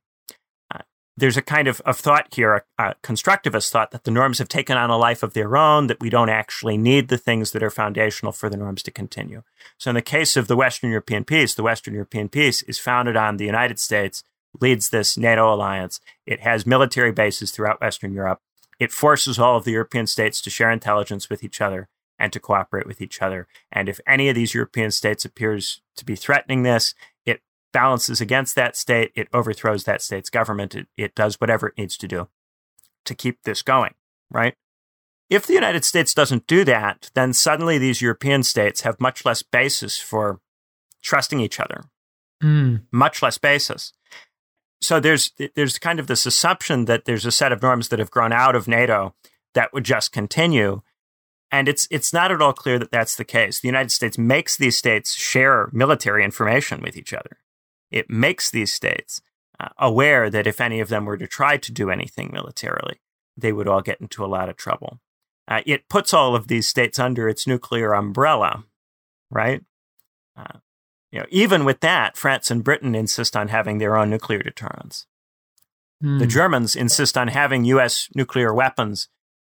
[1.22, 4.48] There's a kind of, of thought here, a, a constructivist thought, that the norms have
[4.48, 7.62] taken on a life of their own, that we don't actually need the things that
[7.62, 9.44] are foundational for the norms to continue.
[9.78, 13.16] So, in the case of the Western European peace, the Western European peace is founded
[13.16, 14.24] on the United States
[14.60, 16.00] leads this NATO alliance.
[16.26, 18.40] It has military bases throughout Western Europe.
[18.80, 22.40] It forces all of the European states to share intelligence with each other and to
[22.40, 23.48] cooperate with each other.
[23.72, 26.94] And if any of these European states appears to be threatening this,
[27.72, 31.98] balances against that state, it overthrows that state's government, it, it does whatever it needs
[31.98, 32.28] to do
[33.06, 33.94] to keep this going,
[34.30, 34.56] right?
[35.30, 39.44] If the United States doesn't do that, then suddenly these European states have much less
[39.44, 40.42] basis for
[41.02, 41.86] trusting each other,
[42.44, 42.82] mm.
[42.92, 43.94] much less basis
[44.82, 48.12] so there's there's kind of this assumption that there's a set of norms that have
[48.12, 49.14] grown out of NATO
[49.54, 50.82] that would just continue,
[51.52, 53.60] and it's it's not at all clear that that's the case.
[53.60, 57.38] The United States makes these states share military information with each other.
[57.92, 59.22] It makes these states
[59.60, 63.02] uh, aware that if any of them were to try to do anything militarily,
[63.38, 65.00] they would all get into a lot of trouble.
[65.48, 68.64] Uh, it puts all of these states under its nuclear umbrella,
[69.30, 69.64] right?
[70.38, 70.60] Uh,
[71.12, 75.08] you know, even with that, France and Britain insist on having their own nuclear deterrence.
[76.02, 76.20] Mm.
[76.20, 78.08] The Germans insist on having U.S.
[78.16, 79.10] nuclear weapons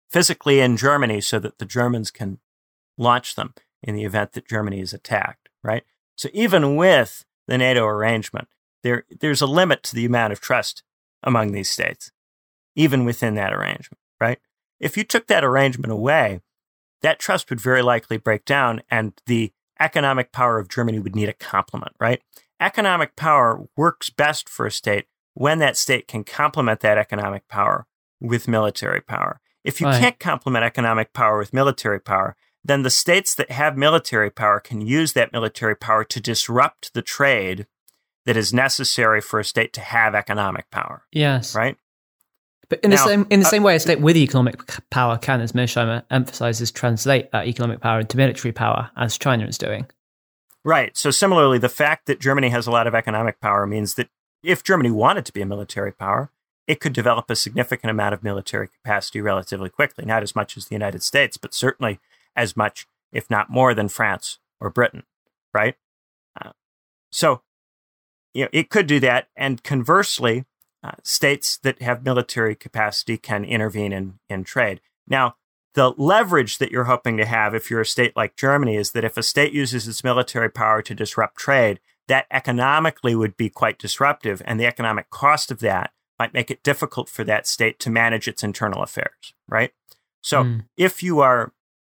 [0.08, 2.38] physically in Germany so that the Germans can
[2.96, 5.84] launch them in the event that Germany is attacked, right?
[6.16, 8.48] So even with the NATO arrangement,
[8.82, 10.82] there, there's a limit to the amount of trust
[11.22, 12.10] among these states,
[12.74, 14.38] even within that arrangement, right?
[14.78, 16.40] If you took that arrangement away,
[17.02, 21.28] that trust would very likely break down and the economic power of Germany would need
[21.28, 22.22] a complement, right?
[22.60, 27.86] Economic power works best for a state when that state can complement that economic power
[28.20, 29.40] with military power.
[29.64, 30.00] If you right.
[30.00, 34.80] can't complement economic power with military power, then the states that have military power can
[34.80, 37.66] use that military power to disrupt the trade
[38.26, 41.02] that is necessary for a state to have economic power.
[41.12, 41.54] Yes.
[41.54, 41.76] Right?
[42.68, 45.18] But in now, the same in the uh, same way, a state with economic power
[45.18, 49.86] can, as Mearsheimer emphasizes, translate that economic power into military power, as China is doing.
[50.64, 50.96] Right.
[50.96, 54.08] So similarly, the fact that Germany has a lot of economic power means that
[54.44, 56.30] if Germany wanted to be a military power,
[56.68, 60.04] it could develop a significant amount of military capacity relatively quickly.
[60.04, 61.98] Not as much as the United States, but certainly
[62.36, 65.04] as much, if not more, than France or Britain.
[65.52, 65.76] Right.
[66.40, 66.52] Uh,
[67.10, 67.42] so,
[68.34, 69.28] you know, it could do that.
[69.36, 70.44] And conversely,
[70.82, 74.80] uh, states that have military capacity can intervene in, in trade.
[75.06, 75.34] Now,
[75.74, 79.04] the leverage that you're hoping to have if you're a state like Germany is that
[79.04, 83.78] if a state uses its military power to disrupt trade, that economically would be quite
[83.78, 87.88] disruptive, and the economic cost of that might make it difficult for that state to
[87.88, 89.72] manage its internal affairs, right?
[90.20, 90.64] So mm.
[90.76, 91.52] if you are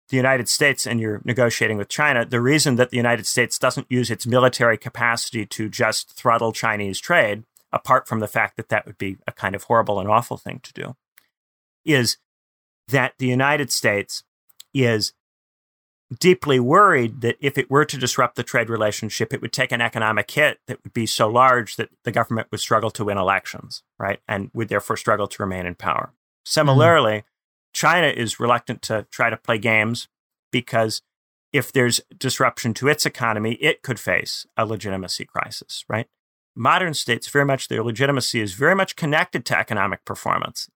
[0.08, 3.86] the United States and you're negotiating with China, the reason that the United States doesn't
[3.90, 8.86] use its military capacity to just throttle Chinese trade apart from the fact that that
[8.86, 10.96] would be a kind of horrible and awful thing to do,
[11.84, 12.18] is
[12.88, 14.22] that the United States
[14.72, 15.12] is
[16.20, 19.80] deeply worried that if it were to disrupt the trade relationship, it would take an
[19.80, 23.82] economic hit that would be so large that the government would struggle to win elections,
[23.98, 24.20] right?
[24.28, 26.12] And would therefore struggle to remain in power.
[26.44, 27.22] Similarly, mm.
[27.74, 30.08] China is reluctant to try to play games
[30.50, 31.02] because
[31.52, 36.06] if there's disruption to its economy, it could face a legitimacy crisis, right?
[36.54, 40.68] modern states very much their legitimacy is very much connected to economic performance.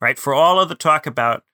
[0.00, 0.18] Right?
[0.18, 1.44] For all of the talk about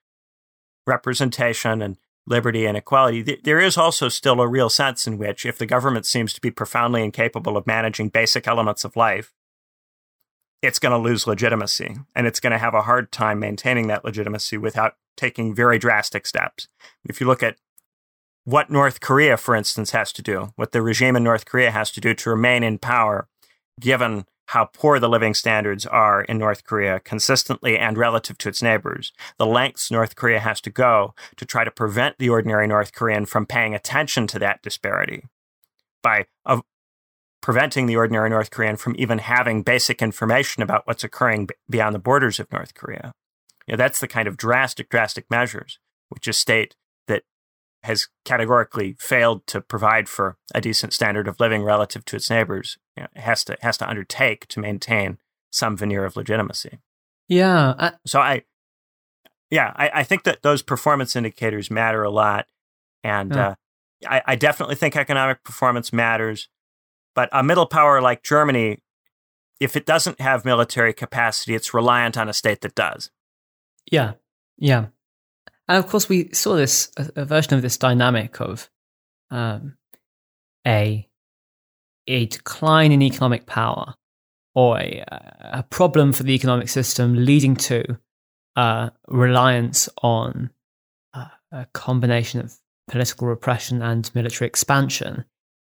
[0.86, 5.46] representation and liberty and equality, th- there is also still a real sense in which
[5.46, 9.32] if the government seems to be profoundly incapable of managing basic elements of life,
[10.62, 14.04] it's going to lose legitimacy and it's going to have a hard time maintaining that
[14.04, 16.68] legitimacy without taking very drastic steps.
[17.04, 17.56] If you look at
[18.44, 21.90] what North Korea, for instance, has to do, what the regime in North Korea has
[21.92, 23.28] to do to remain in power,
[23.80, 28.62] given how poor the living standards are in North Korea consistently and relative to its
[28.62, 32.92] neighbors, the lengths North Korea has to go to try to prevent the ordinary North
[32.92, 35.24] Korean from paying attention to that disparity
[36.02, 36.26] by
[37.42, 41.98] preventing the ordinary North Korean from even having basic information about what's occurring beyond the
[41.98, 43.12] borders of North Korea.
[43.66, 45.78] You know, that's the kind of drastic, drastic measures
[46.12, 46.76] which a state
[47.08, 47.22] that
[47.82, 52.78] has categorically failed to provide for a decent standard of living relative to its neighbors
[52.96, 55.18] you know, has to has to undertake to maintain
[55.50, 56.78] some veneer of legitimacy.
[57.28, 57.74] Yeah.
[57.78, 58.42] I- so I,
[59.50, 62.46] yeah, I, I, think that those performance indicators matter a lot,
[63.04, 63.54] and uh,
[64.06, 66.48] I, I definitely think economic performance matters.
[67.14, 68.78] But a middle power like Germany,
[69.60, 73.10] if it doesn't have military capacity, it's reliant on a state that does.
[73.90, 74.12] Yeah,
[74.58, 74.86] yeah.
[75.68, 78.68] And of course, we saw this a, version of this dynamic of
[79.30, 79.76] um,
[80.66, 81.08] a
[82.08, 83.94] a decline in economic power
[84.54, 85.04] or a,
[85.40, 87.98] a problem for the economic system leading to
[88.56, 90.50] uh, reliance on
[91.14, 92.58] uh, a combination of
[92.88, 95.24] political repression and military expansion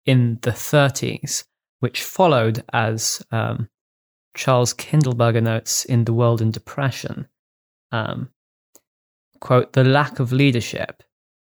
[0.06, 1.44] in the 30s,
[1.80, 3.68] which followed as um,
[4.34, 7.28] Charles Kindleberger notes in The World in Depression.
[7.90, 8.30] Um,
[9.40, 11.02] quote, the lack of leadership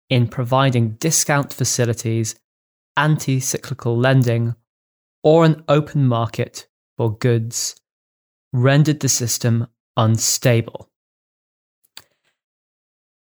[0.09, 2.35] in providing discount facilities,
[2.97, 4.55] anti cyclical lending,
[5.23, 7.77] or an open market for goods
[8.53, 10.91] rendered the system unstable.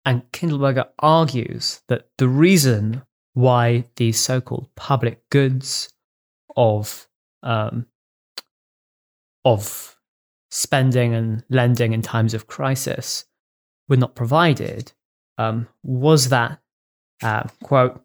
[0.05, 3.03] And Kindleberger argues that the reason
[3.35, 5.93] why these so called public goods
[6.57, 7.07] of,
[7.43, 7.87] um,
[9.45, 9.97] of
[10.51, 13.25] spending and lending in times of crisis
[13.89, 14.93] were not provided
[15.37, 16.61] um, was that,
[17.23, 18.01] uh, quote,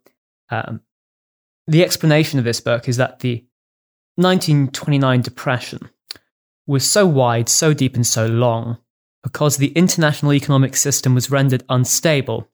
[0.49, 0.81] um,
[1.67, 3.45] the explanation of this book is that the
[4.15, 5.89] 1929 depression
[6.65, 8.77] was so wide, so deep, and so long
[9.23, 12.49] because the international economic system was rendered unstable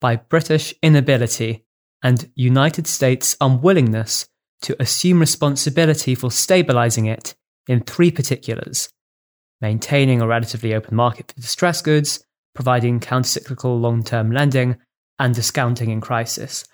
[0.00, 1.64] by British inability
[2.02, 4.28] and United States unwillingness
[4.62, 7.34] to assume responsibility for stabilizing it
[7.66, 8.88] in three particulars
[9.60, 12.24] maintaining a relatively open market for distressed goods,
[12.54, 14.76] providing countercyclical long term lending,
[15.18, 16.64] and discounting in crisis.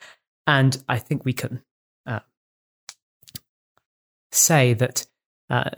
[0.47, 1.62] And I think we can
[2.07, 2.20] uh,
[4.31, 5.07] say that
[5.49, 5.70] uh,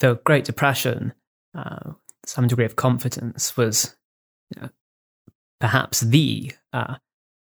[0.00, 1.14] the Great Depression,
[1.56, 1.92] uh,
[2.26, 3.96] some degree of confidence, was
[4.54, 4.68] you know,
[5.60, 6.96] perhaps the uh,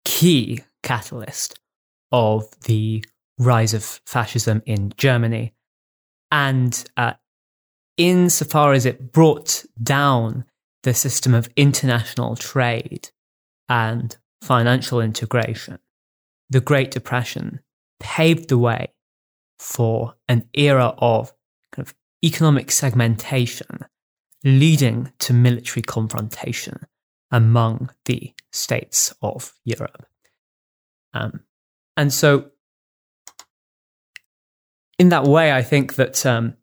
[0.04, 1.60] key catalyst
[2.12, 3.04] of the
[3.38, 5.54] rise of fascism in Germany.
[6.32, 7.14] And uh,
[7.98, 10.46] insofar as it brought down
[10.84, 13.10] the system of international trade
[13.68, 15.80] and financial integration,
[16.50, 17.60] the Great Depression
[18.00, 18.94] paved the way
[19.58, 21.34] for an era of
[21.72, 23.86] kind of economic segmentation
[24.44, 26.86] leading to military confrontation
[27.32, 30.06] among the states of Europe.
[31.16, 31.40] Um,
[31.98, 32.52] and so,
[35.00, 36.56] in that way, I think that um,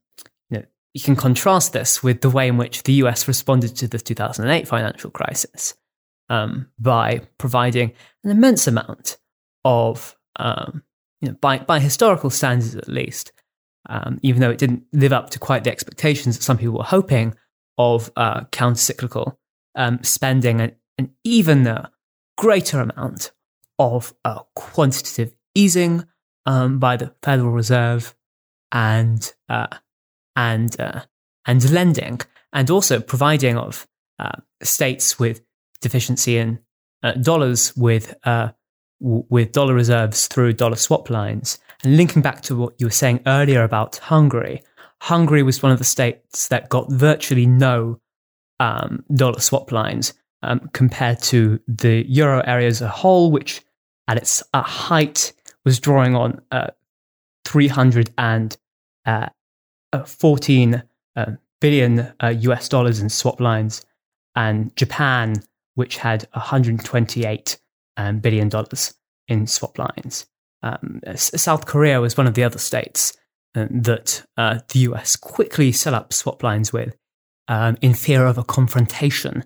[0.51, 3.89] you, know, you can contrast this with the way in which the US responded to
[3.89, 5.75] the 2008 financial crisis
[6.29, 7.93] um, by providing
[8.25, 9.17] an immense amount
[9.65, 10.83] of um,
[11.21, 13.33] you know, by, by historical standards at least,
[13.89, 16.85] um, even though it didn't live up to quite the expectations that some people were
[16.85, 17.35] hoping
[17.79, 19.39] of uh, counter-cyclical
[19.77, 21.91] um, spending and, and even a
[22.37, 23.33] greater amount
[23.83, 26.05] of uh, quantitative easing
[26.47, 28.15] um, by the Federal Reserve
[28.71, 29.67] and uh,
[30.37, 31.03] and uh,
[31.47, 32.21] and lending,
[32.53, 33.87] and also providing of
[34.19, 35.43] uh, states with
[35.81, 36.61] deficiency in
[37.03, 38.15] uh, dollars with
[39.01, 41.59] with dollar reserves through dollar swap lines.
[41.83, 44.63] And linking back to what you were saying earlier about Hungary,
[45.01, 47.99] Hungary was one of the states that got virtually no
[48.61, 53.63] um, dollar swap lines um, compared to the euro area as a whole, which
[54.13, 55.33] at its uh, height
[55.65, 56.67] was drawing on uh,
[57.47, 58.53] 314
[59.07, 59.29] uh,
[61.17, 61.27] uh,
[62.21, 63.87] uh, US dollars in swap lines,
[64.37, 65.37] and Japan,
[65.77, 67.59] which had 128
[67.97, 68.93] um, billion dollars
[69.29, 70.27] in swap lines.
[70.63, 73.17] Um, South Korea was one of the other states
[73.55, 76.95] uh, that uh, the US quickly set up swap lines with
[77.49, 79.45] um, in fear of a confrontation,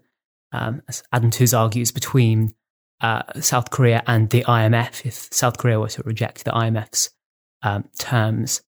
[0.51, 2.53] um, as Adam Tooze argues, between
[3.01, 7.11] uh, South Korea and the IMF if South Korea were to reject the IMF's
[7.63, 8.63] um, terms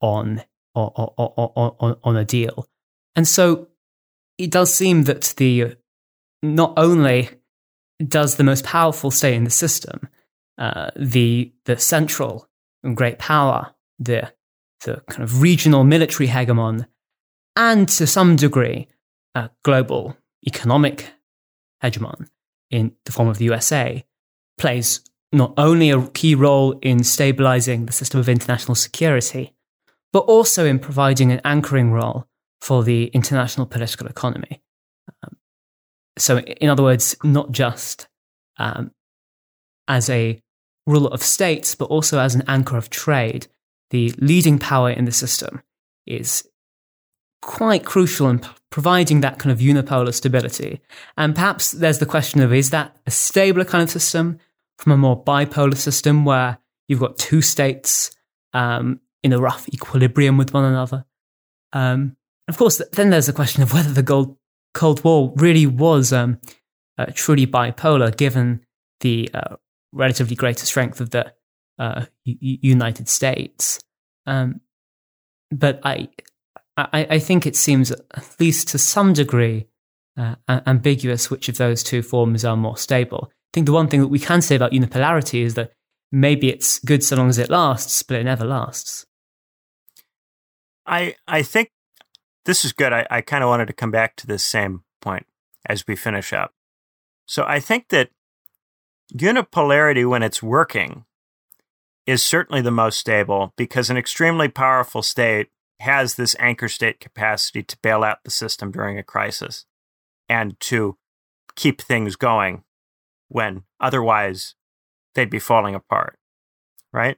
[0.00, 0.42] on,
[0.74, 2.66] on, on, on, a deal.
[3.16, 3.68] And so
[4.38, 5.76] it does seem that the
[6.42, 7.28] not only
[8.06, 10.08] does the most powerful state in the system,
[10.58, 12.48] uh, the the central
[12.94, 14.32] great power, the
[14.84, 16.86] the kind of regional military hegemon,
[17.56, 18.88] and to some degree,
[19.34, 20.16] a global
[20.46, 21.12] economic
[21.82, 22.28] hegemon
[22.70, 24.04] in the form of the USA,
[24.58, 25.00] plays
[25.32, 29.54] not only a key role in stabilizing the system of international security,
[30.12, 32.26] but also in providing an anchoring role
[32.60, 34.60] for the international political economy.
[35.22, 35.36] Um,
[36.18, 38.08] so, in other words, not just
[38.58, 38.90] um,
[39.88, 40.40] as a
[40.86, 43.46] ruler of states, but also as an anchor of trade,
[43.90, 45.62] the leading power in the system
[46.06, 46.48] is
[47.42, 48.40] quite crucial in
[48.70, 50.80] providing that kind of unipolar stability.
[51.16, 54.38] And perhaps there's the question of is that a stabler kind of system
[54.78, 56.58] from a more bipolar system where
[56.88, 58.10] you've got two states
[58.52, 61.04] um, in a rough equilibrium with one another?
[61.72, 62.16] Um,
[62.48, 64.36] of course, then there's the question of whether the Cold,
[64.74, 66.40] Cold War really was um,
[66.98, 68.64] uh, truly bipolar, given
[69.00, 69.56] the uh,
[69.92, 71.32] relatively greater strength of the
[71.78, 73.80] uh, U- United States.
[74.26, 74.60] Um,
[75.50, 76.08] but I,
[76.92, 79.66] I, I think it seems, at least to some degree,
[80.16, 83.28] uh, ambiguous which of those two forms are more stable.
[83.30, 85.72] I think the one thing that we can say about unipolarity is that
[86.12, 89.06] maybe it's good so long as it lasts, but it never lasts.
[90.86, 91.70] I I think
[92.44, 92.92] this is good.
[92.92, 95.26] I, I kind of wanted to come back to this same point
[95.66, 96.52] as we finish up.
[97.26, 98.10] So I think that
[99.14, 101.04] unipolarity, when it's working,
[102.06, 105.48] is certainly the most stable because an extremely powerful state
[105.80, 109.64] has this anchor state capacity to bail out the system during a crisis
[110.28, 110.98] and to
[111.56, 112.62] keep things going
[113.28, 114.54] when otherwise
[115.14, 116.18] they'd be falling apart,
[116.92, 117.16] right?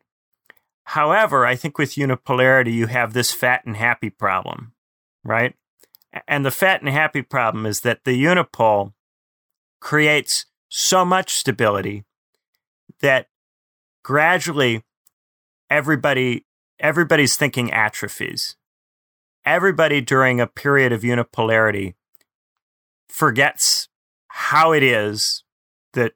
[0.85, 4.73] However, I think with unipolarity, you have this fat and happy problem,
[5.25, 5.55] right?
[6.29, 8.93] And the fat and happy problem is that the unipole
[9.81, 12.05] creates so much stability
[13.01, 13.27] that
[14.05, 14.85] gradually
[15.69, 16.47] everybody
[16.83, 18.57] everybody's thinking atrophies.
[19.45, 21.95] Everybody during a period of unipolarity
[23.09, 23.89] forgets
[24.29, 25.45] how it is
[25.95, 26.13] that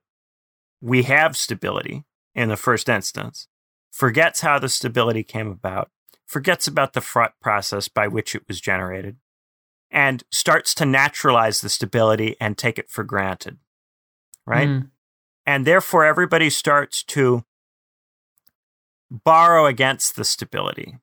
[0.80, 3.48] we have stability in the first instance,
[3.90, 5.90] forgets how the stability came about,
[6.26, 9.16] forgets about the fraught process by which it was generated,
[9.90, 13.58] and starts to naturalize the stability and take it for granted.
[14.44, 14.68] Right?
[14.68, 14.90] Mm.
[15.46, 17.44] And therefore, everybody starts to
[19.24, 20.98] borrow against the stability,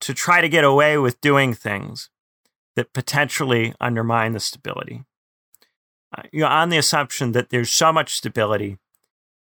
[0.00, 2.10] to try to get away with doing things
[2.76, 5.04] that potentially undermine the stability.
[6.16, 8.78] Uh, you know, on the assumption that there's so much stability,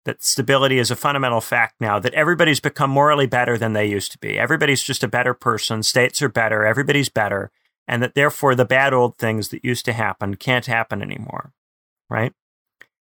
[0.04, 4.12] that stability is a fundamental fact now, that everybody's become morally better than they used
[4.12, 4.38] to be.
[4.38, 5.82] Everybody's just a better person.
[5.82, 6.64] States are better.
[6.64, 7.50] Everybody's better.
[7.86, 11.52] And that therefore the bad old things that used to happen can't happen anymore.
[12.08, 12.32] Right.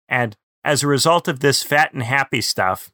[0.09, 2.91] And as a result of this fat and happy stuff,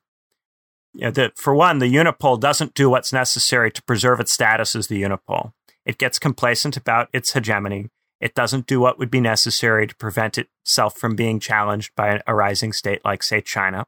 [0.94, 4.76] you know, that for one, the unipole doesn't do what's necessary to preserve its status
[4.76, 5.54] as the unipole.
[5.86, 7.90] It gets complacent about its hegemony.
[8.22, 12.34] It doesn't do what would be necessary to prevent itself from being challenged by a
[12.34, 13.86] rising state like, say, China,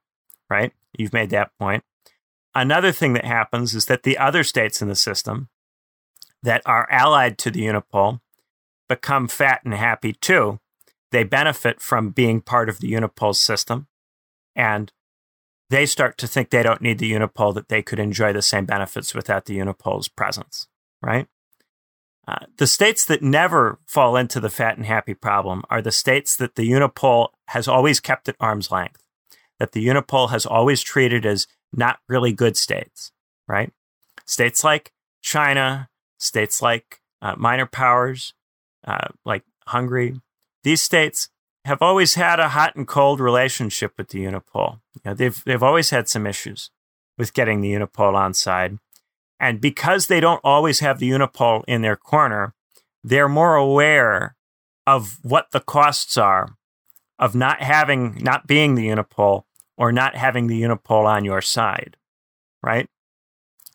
[0.49, 0.73] right?
[0.97, 1.83] You've made that point.
[2.53, 5.49] Another thing that happens is that the other states in the system
[6.41, 8.19] that are allied to the unipole
[8.87, 10.59] become fat and happy too.
[11.11, 13.87] They benefit from being part of the unipole's system.
[14.55, 14.91] And
[15.69, 18.65] they start to think they don't need the unipole, that they could enjoy the same
[18.65, 20.67] benefits without the unipole's presence,
[21.01, 21.27] right?
[22.27, 26.35] Uh, the states that never fall into the fat and happy problem are the states
[26.35, 29.03] that the unipole has always kept at arm's length,
[29.59, 33.11] that the unipole has always treated as not really good states,
[33.47, 33.71] right?
[34.25, 38.33] States like China, states like uh, minor powers,
[38.87, 40.19] uh, like Hungary,
[40.63, 41.29] these states
[41.65, 44.79] have always had a hot and cold relationship with the unipole.
[44.93, 46.69] You know, they've they've always had some issues
[47.17, 48.77] with getting the unipole on side.
[49.39, 52.53] And because they don't always have the unipole in their corner,
[53.03, 54.35] they're more aware
[54.85, 56.55] of what the costs are
[57.17, 59.43] of not having not being the unipole
[59.75, 61.97] or not having the unipole on your side.
[62.61, 62.87] Right?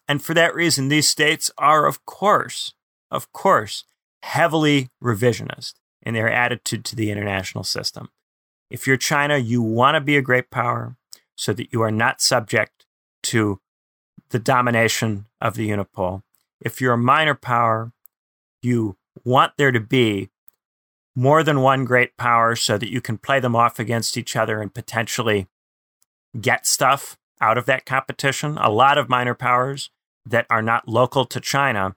[0.08, 2.72] And for that reason, these states are, of course,
[3.10, 3.84] of course,
[4.22, 8.08] heavily revisionist in their attitude to the international system.
[8.70, 10.96] If you're China, you want to be a great power
[11.36, 12.86] so that you are not subject
[13.24, 13.60] to
[14.30, 16.22] the domination of the unipole.
[16.60, 17.92] If you're a minor power,
[18.62, 20.30] you want there to be
[21.16, 24.60] more than one great power so that you can play them off against each other
[24.60, 25.48] and potentially
[26.40, 28.56] get stuff out of that competition.
[28.58, 29.90] A lot of minor powers
[30.24, 31.96] that are not local to China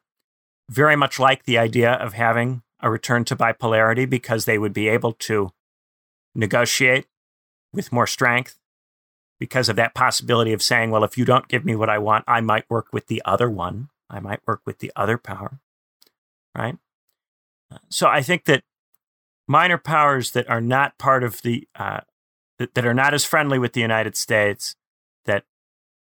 [0.69, 4.89] very much like the idea of having a return to bipolarity because they would be
[4.89, 5.49] able to
[6.35, 7.07] negotiate
[7.71, 8.59] with more strength
[9.39, 12.25] because of that possibility of saying, well, if you don't give me what I want,
[12.27, 13.89] I might work with the other one.
[14.09, 15.59] I might work with the other power.
[16.55, 16.77] Right.
[17.89, 18.63] So I think that
[19.47, 22.01] minor powers that are not part of the, uh,
[22.59, 24.75] that, that, are not as friendly with the United States,
[25.25, 25.43] that,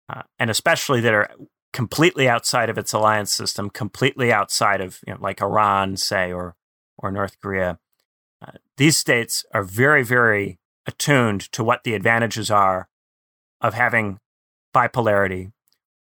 [0.09, 1.31] uh, and especially that are
[1.73, 6.57] completely outside of its alliance system, completely outside of, you know, like Iran, say, or
[7.01, 7.79] or North Korea,
[8.43, 12.89] uh, these states are very, very attuned to what the advantages are
[13.61, 14.19] of having
[14.75, 15.53] bipolarity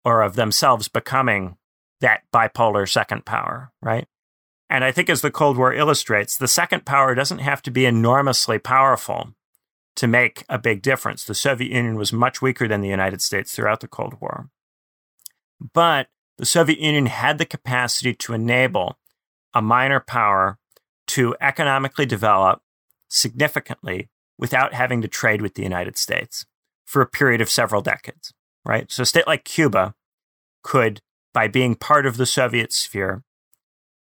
[0.03, 1.57] or of themselves becoming
[2.01, 4.07] that bipolar second power, right?
[4.69, 7.85] And I think as the Cold War illustrates, the second power doesn't have to be
[7.85, 9.33] enormously powerful
[9.97, 11.25] to make a big difference.
[11.25, 14.49] The Soviet Union was much weaker than the United States throughout the Cold War.
[15.73, 16.07] But
[16.37, 18.97] the Soviet Union had the capacity to enable
[19.53, 20.57] a minor power
[21.07, 22.61] to economically develop
[23.09, 26.45] significantly without having to trade with the United States
[26.85, 28.33] for a period of several decades,
[28.65, 28.91] right?
[28.91, 29.93] So a state like Cuba
[30.63, 31.01] could,
[31.33, 33.23] by being part of the Soviet sphere,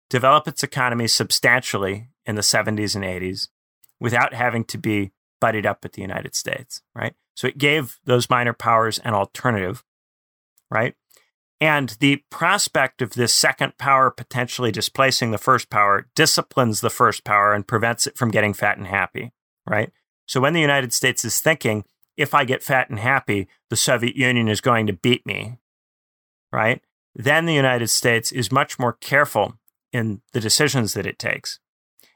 [0.09, 3.49] develop its economy substantially in the 70s and 80s
[3.99, 5.11] without having to be
[5.41, 7.15] buddied up with the United States, right?
[7.35, 9.83] So it gave those minor powers an alternative,
[10.69, 10.95] right?
[11.63, 17.23] And the prospect of this second power potentially displacing the first power disciplines the first
[17.23, 19.31] power and prevents it from getting fat and happy,
[19.65, 19.89] right?
[20.25, 21.85] So when the United States is thinking,
[22.17, 25.57] if I get fat and happy, the Soviet Union is going to beat me,
[26.51, 26.81] right?
[27.15, 29.57] Then the United States is much more careful
[29.93, 31.61] in the decisions that it takes.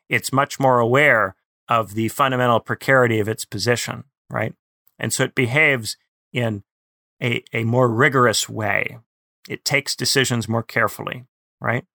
[0.10, 1.38] It's much more aware
[1.70, 4.54] of the fundamental precarity of its position, right?
[5.00, 5.96] And so it behaves
[6.34, 6.64] in
[7.24, 8.98] a, a more rigorous way.
[9.48, 11.26] It takes decisions more carefully,
[11.60, 11.86] right?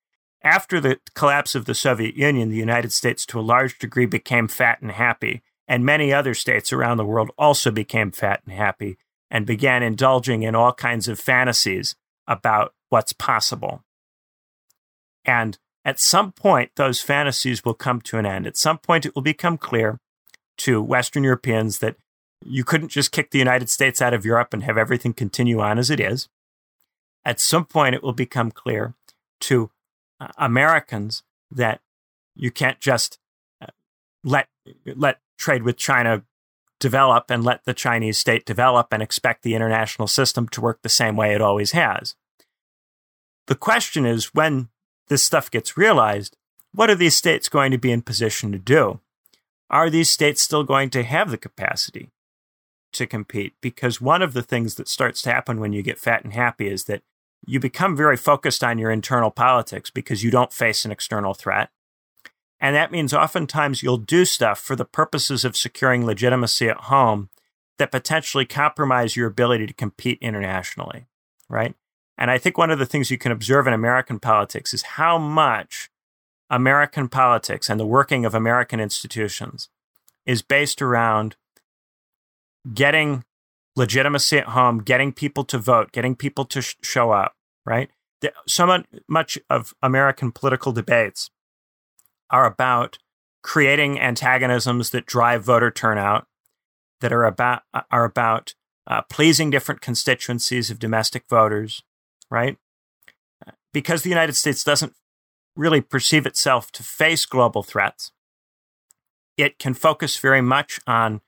[0.43, 4.49] After the collapse of the Soviet Union, the United States to a large degree became
[4.49, 8.97] fat and happy, and many other states around the world also became fat and happy
[9.31, 11.95] and began indulging in all kinds of fantasies
[12.27, 13.85] about what's possible.
[15.25, 18.47] And at some point, those fantasies will come to an end.
[18.47, 19.99] At some point, it will become clear
[20.59, 21.97] to Western Europeans that
[22.45, 25.79] you couldn't just kick the United States out of Europe and have everything continue on
[25.79, 26.29] as it is.
[27.25, 28.95] At some point, it will become clear
[29.41, 29.71] to
[30.21, 31.81] uh, Americans that
[32.35, 33.19] you can't just
[33.61, 33.67] uh,
[34.25, 34.49] let
[34.87, 36.25] let trade with China
[36.83, 40.89] develop and let the Chinese state develop and expect the international system to work the
[40.89, 42.17] same way it always has.
[43.47, 44.69] The question is when
[45.09, 46.37] this stuff gets realized,
[46.73, 49.01] what are these states going to be in position to do?
[49.71, 52.11] Are these states still going to have the capacity
[52.95, 53.55] to compete?
[53.61, 56.69] Because one of the things that starts to happen when you get fat and happy
[56.69, 57.03] is that
[57.45, 61.71] you become very focused on your internal politics because you don't face an external threat.
[62.61, 67.29] And that means oftentimes you'll do stuff for the purposes of securing legitimacy at home
[67.79, 71.07] that potentially compromise your ability to compete internationally,
[71.49, 71.75] right?
[72.17, 75.19] And I think one of the things you can observe in American politics is how
[75.19, 75.91] much
[76.51, 79.69] American politics and the working of American institutions
[80.25, 81.35] is based around
[82.73, 83.25] getting
[83.77, 87.35] legitimacy at home, getting people to vote, getting people to sh- show up,
[87.65, 87.91] right?
[88.47, 91.31] So much of American political debates
[92.31, 92.99] are about
[93.43, 96.27] creating antagonisms that drive voter turnout,
[97.01, 98.55] that are about are about
[98.87, 101.83] uh, pleasing different constituencies of domestic voters,
[102.31, 102.57] right?
[103.73, 104.95] Because the United States doesn't
[105.57, 108.13] really perceive itself to face global threats,
[109.37, 111.21] it can focus very much on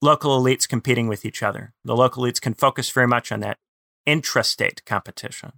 [0.00, 1.74] local elites competing with each other.
[1.84, 3.58] The local elites can focus very much on that
[4.06, 5.52] intrastate competition.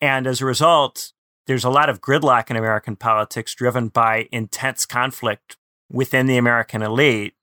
[0.00, 1.12] And as a result,
[1.46, 5.56] there's a lot of gridlock in American politics driven by intense conflict
[5.90, 7.34] within the American elite.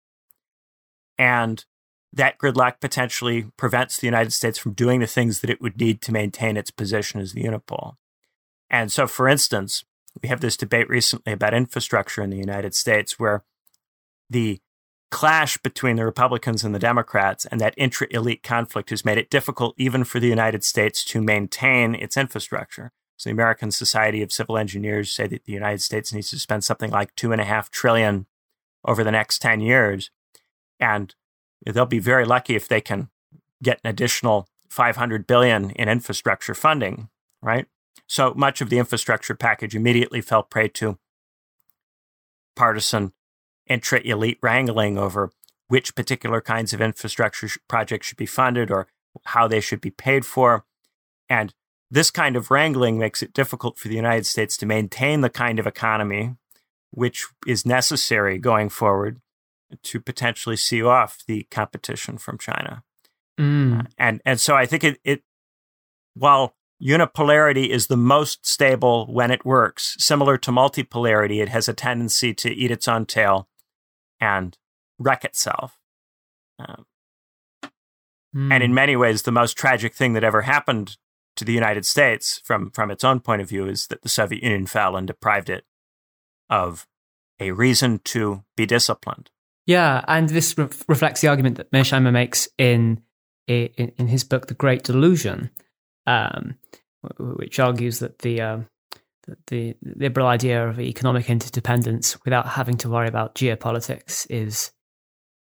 [1.17, 1.63] And
[2.11, 6.01] that gridlock potentially prevents the United States from doing the things that it would need
[6.03, 7.95] to maintain its position as the unipole.
[8.69, 9.83] And so, for instance,
[10.21, 13.43] we have this debate recently about infrastructure in the United States where
[14.29, 14.59] the
[15.13, 19.29] clash between the Republicans and the Democrats and that intra elite conflict has made it
[19.29, 22.91] difficult even for the United States to maintain its infrastructure.
[23.15, 26.63] So the American Society of Civil Engineers say that the United States needs to spend
[26.63, 28.25] something like two and a half trillion
[28.83, 30.09] over the next 10 years.
[30.79, 31.13] And
[31.63, 33.09] they'll be very lucky if they can
[33.61, 37.09] get an additional 500 billion in infrastructure funding,
[37.39, 37.67] right?
[38.07, 40.97] So much of the infrastructure package immediately fell prey to
[42.55, 43.13] partisan
[43.67, 45.31] intra elite wrangling over
[45.67, 48.87] which particular kinds of infrastructure projects should be funded or
[49.25, 50.65] how they should be paid for.
[51.29, 51.53] And
[51.89, 55.59] this kind of wrangling makes it difficult for the United States to maintain the kind
[55.59, 56.35] of economy
[56.93, 59.19] which is necessary going forward
[59.81, 62.83] to potentially see off the competition from China.
[63.39, 63.79] Mm.
[63.79, 65.23] Uh, and and so I think it, it
[66.13, 71.73] while unipolarity is the most stable when it works, similar to multipolarity, it has a
[71.73, 73.47] tendency to eat its own tail
[74.19, 74.57] and
[74.99, 75.77] wreck itself.
[76.59, 76.85] Um,
[78.35, 78.51] mm.
[78.51, 78.75] And in hmm.
[78.75, 80.97] many ways, the most tragic thing that ever happened
[81.35, 84.43] to the United States, from from its own point of view, is that the Soviet
[84.43, 85.65] Union fell and deprived it
[86.49, 86.87] of
[87.39, 89.29] a reason to be disciplined.
[89.65, 93.01] Yeah, and this re- reflects the argument that Mearsheimer makes in,
[93.47, 95.49] in, in his book, The Great Delusion,
[96.05, 96.55] um,
[97.17, 98.67] which argues that the um,
[99.47, 104.71] the liberal idea of economic interdependence without having to worry about geopolitics is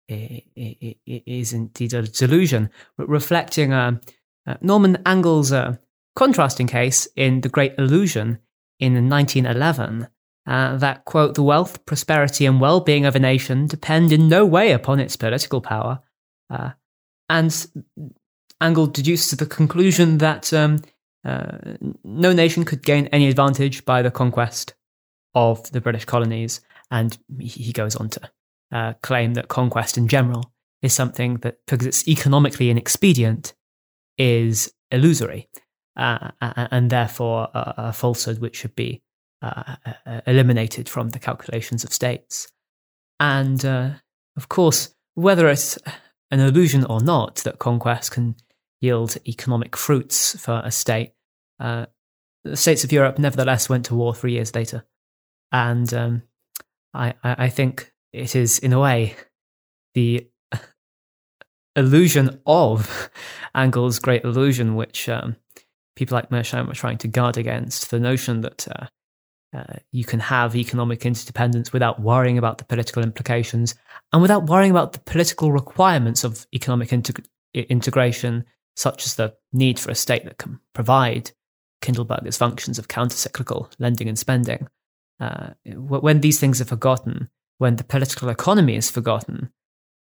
[0.07, 3.97] is indeed a delusion, reflecting uh,
[4.45, 5.77] uh, Norman Angell's uh,
[6.15, 8.39] contrasting case in The Great Illusion
[8.79, 10.07] in 1911.
[10.47, 14.71] Uh, that quote the wealth, prosperity, and well-being of a nation depend in no way
[14.71, 15.99] upon its political power,
[16.49, 16.71] uh,
[17.29, 17.67] and
[18.59, 20.81] Angell deduced to the conclusion that um,
[21.23, 24.73] uh, no nation could gain any advantage by the conquest
[25.33, 26.61] of the British colonies.
[26.89, 28.31] And he goes on to
[28.71, 33.53] uh, claim that conquest in general is something that, because it's economically inexpedient,
[34.17, 35.47] is illusory
[35.95, 39.01] uh, and therefore a, a, falsehood which should be
[39.41, 39.75] uh,
[40.27, 42.51] eliminated from the calculations of states.
[43.19, 43.91] And uh,
[44.35, 45.77] of course, whether it's
[46.29, 48.35] an illusion or not that conquest can
[48.81, 51.13] yield economic fruits for a state,
[51.59, 51.85] uh,
[52.43, 54.83] the states of Europe nevertheless went to war three years later.
[55.51, 56.23] And um,
[56.93, 59.15] I, I think it is, in a way,
[59.93, 60.27] the
[61.75, 63.09] illusion of
[63.55, 65.35] Angle's great illusion, which um,
[65.95, 68.87] people like Mearsheimer were trying to guard against the notion that uh,
[69.55, 73.75] uh, you can have economic interdependence without worrying about the political implications
[74.13, 78.45] and without worrying about the political requirements of economic integ- integration,
[78.75, 81.31] such as the need for a state that can provide
[81.81, 84.67] Kindleberger's functions of countercyclical lending and spending.
[85.19, 89.51] Uh, when these things are forgotten, when the political economy is forgotten,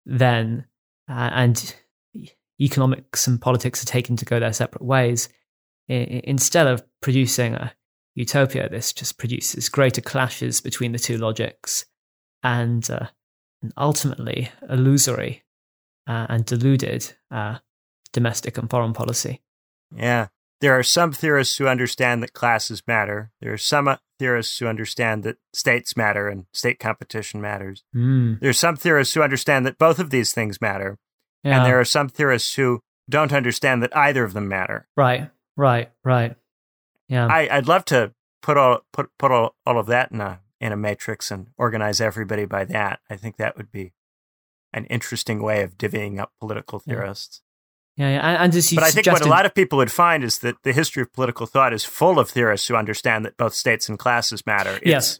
[0.05, 0.65] then
[1.09, 1.75] uh, and
[2.61, 5.29] economics and politics are taken to go their separate ways,
[5.87, 7.73] instead of producing a
[8.15, 11.85] utopia, this just produces greater clashes between the two logics
[12.43, 13.07] and, uh,
[13.61, 15.43] and ultimately illusory
[16.07, 17.57] uh, and deluded uh,
[18.13, 19.41] domestic and foreign policy.
[19.95, 20.27] Yeah.
[20.61, 23.31] There are some theorists who understand that classes matter.
[23.41, 27.83] There are some uh, theorists who understand that states matter and state competition matters.
[27.95, 28.39] Mm.
[28.41, 30.97] There are some theorists who understand that both of these things matter.
[31.43, 31.57] Yeah.
[31.57, 34.87] And there are some theorists who don't understand that either of them matter.
[34.97, 35.29] Right.
[35.55, 36.35] Right, right.
[37.07, 37.27] Yeah.
[37.27, 40.71] I, I'd love to put all put put all, all of that in a in
[40.71, 42.99] a matrix and organize everybody by that.
[43.09, 43.93] I think that would be
[44.73, 47.41] an interesting way of divvying up political theorists.
[47.99, 48.43] Yeah, yeah.
[48.43, 50.63] and as you but I think what a lot of people would find is that
[50.63, 53.99] the history of political thought is full of theorists who understand that both states and
[53.99, 54.79] classes matter.
[54.81, 55.19] It's yes.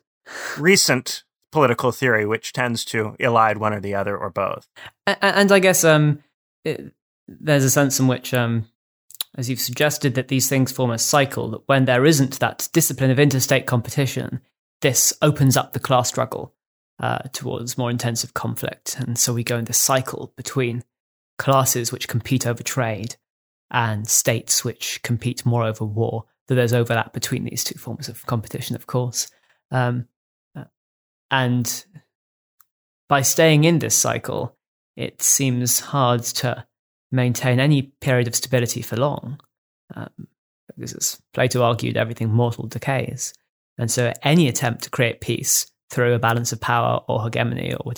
[0.58, 4.68] recent political theory which tends to elide one or the other or both.
[5.06, 6.24] And, and I guess um,
[6.64, 6.94] it,
[7.28, 8.66] there's a sense in which um,
[9.36, 13.12] as you've suggested, that these things form a cycle, that when there isn't that discipline
[13.12, 14.42] of interstate competition,
[14.82, 16.54] this opens up the class struggle
[17.00, 18.98] uh, towards more intensive conflict.
[19.00, 20.84] And so we go in this cycle between
[21.40, 23.16] classes which compete over trade
[23.72, 26.26] and states which compete more over war.
[26.48, 29.30] That there's overlap between these two forms of competition, of course.
[29.72, 30.08] Um,
[30.58, 30.64] uh,
[31.30, 31.86] and
[33.08, 34.56] by staying in this cycle,
[34.96, 36.66] it seems hard to
[37.12, 39.40] maintain any period of stability for long.
[39.96, 40.28] Um,
[40.76, 43.34] because as Plato argued, everything mortal decays.
[43.78, 47.94] And so any attempt to create peace through a balance of power or hegemony or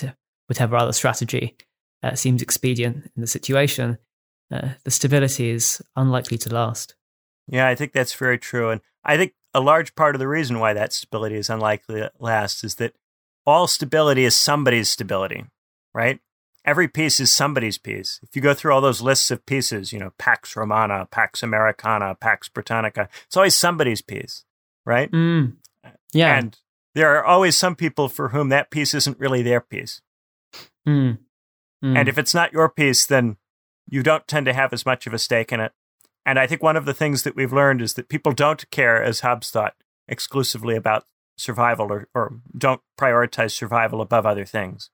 [0.48, 1.58] whatever other strategy
[2.04, 3.98] uh, seems expedient in the situation,
[4.52, 6.96] uh, the stability is unlikely to last.
[7.48, 8.70] Yeah, I think that's very true.
[8.70, 12.12] And I think a large part of the reason why that stability is unlikely to
[12.20, 12.94] last is that
[13.46, 15.46] all stability is somebody's stability,
[15.94, 16.20] right?
[16.66, 18.20] every peace is somebody's peace.
[18.24, 22.16] If you go through all those lists of peaces, you know, Pax Romana, Pax Americana,
[22.16, 24.46] Pax Britannica, it's always somebody's peace,
[24.86, 25.12] right?
[25.12, 25.54] Mm.
[26.14, 26.38] Yeah.
[26.38, 26.58] And
[26.94, 30.02] there are always some people for whom that peace isn't really their peace.
[30.88, 31.20] Mm.
[31.84, 31.98] Mm.
[31.98, 33.38] And if it's not your peace, then
[33.90, 35.74] you don't tend to have as much of a stake in it.
[36.26, 39.02] And I think one of the things that we've learned is that people don't care,
[39.02, 39.76] as Hobbes thought,
[40.08, 41.06] exclusively about
[41.38, 44.90] survival or, or don't prioritize survival above other things.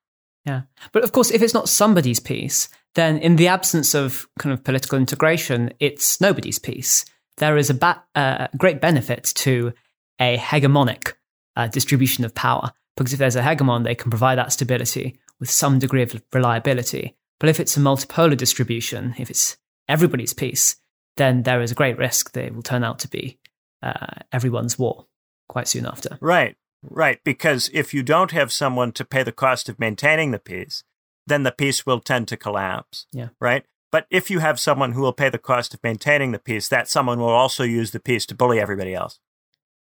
[0.46, 0.62] Yeah.
[0.94, 4.64] But of course, if it's not somebody's peace, then in the absence of kind of
[4.64, 7.04] political integration, it's nobody's peace.
[7.38, 9.74] There is a ba- uh, great benefit to
[10.20, 11.14] a hegemonic
[11.58, 15.50] uh, distribution of power because if there's a hegemon, they can provide that stability with
[15.50, 17.16] some degree of reliability.
[17.40, 19.58] But if it's a multipolar distribution, if it's
[19.88, 20.78] everybody's peace,
[21.18, 23.40] then there is a great risk that it will turn out to be
[23.84, 25.06] uh, everyone's war
[25.48, 26.18] quite soon after.
[26.22, 26.56] Right.
[26.84, 30.84] Right, because if you don't have someone to pay the cost of maintaining the peace,
[31.26, 33.08] then the peace will tend to collapse.
[33.12, 33.30] Yeah.
[33.42, 33.66] Right?
[33.92, 36.88] But if you have someone who will pay the cost of maintaining the peace, that
[36.88, 39.20] someone will also use the peace to bully everybody else.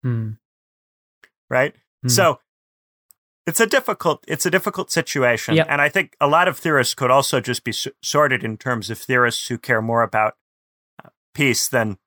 [0.05, 0.39] Mm.
[1.51, 1.75] Right?
[2.07, 2.11] Mm.
[2.11, 2.39] So
[3.47, 5.67] it's a difficult it's a difficult situation yep.
[5.69, 7.73] and I think a lot of theorists could also just be
[8.03, 10.35] sorted in terms of theorists who care more about
[11.05, 11.99] uh, peace than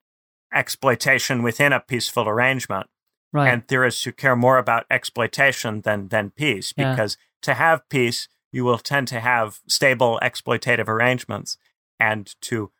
[0.54, 2.88] exploitation within a peaceful arrangement
[3.34, 3.52] right.
[3.52, 7.38] and theorists who care more about exploitation than than peace because yeah.
[7.42, 11.58] to have peace you will tend to have stable exploitative arrangements
[12.00, 12.72] and to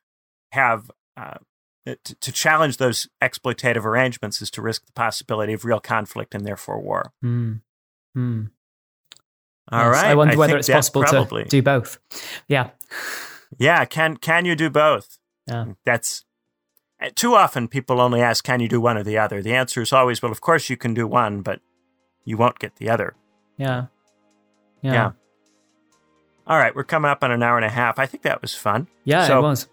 [0.52, 1.38] have uh,
[1.86, 6.46] to, to, challenge those exploitative arrangements is to risk the possibility of real conflict and
[6.46, 7.14] therefore war.
[7.24, 7.62] Mm.
[8.18, 8.50] Mm.
[9.72, 10.06] All yes, right.
[10.12, 11.44] I wonder I whether it's possible probably.
[11.44, 12.00] to do both.
[12.48, 12.72] Yeah.
[13.58, 13.86] Yeah.
[13.86, 15.18] Can can you do both?
[15.48, 15.66] Yeah.
[15.86, 16.26] That's
[17.02, 19.42] uh, too often people only ask, can you do one or the other?
[19.42, 21.60] The answer is always, well, of course you can do one, but
[22.26, 23.16] you won't get the other.
[23.58, 23.86] Yeah.
[24.82, 24.94] Yeah.
[24.94, 25.12] Yeah.
[26.48, 28.00] All right, we're coming up on an hour and a half.
[28.00, 28.88] I think that was fun.
[29.04, 29.68] Yeah, So- it was.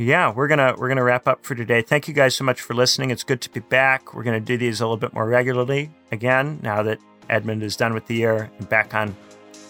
[0.00, 1.82] Yeah, we're gonna we're gonna wrap up for today.
[1.82, 3.10] Thank you guys so much for listening.
[3.10, 4.14] It's good to be back.
[4.14, 7.94] We're gonna do these a little bit more regularly again now that Edmund is done
[7.94, 9.16] with the year and back on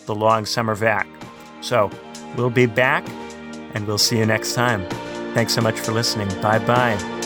[0.06, 1.06] the long summer vac.
[1.60, 1.90] So
[2.36, 3.08] we'll be back,
[3.74, 4.88] and we'll see you next time.
[5.34, 6.28] Thanks so much for listening.
[6.40, 7.17] Bye bye.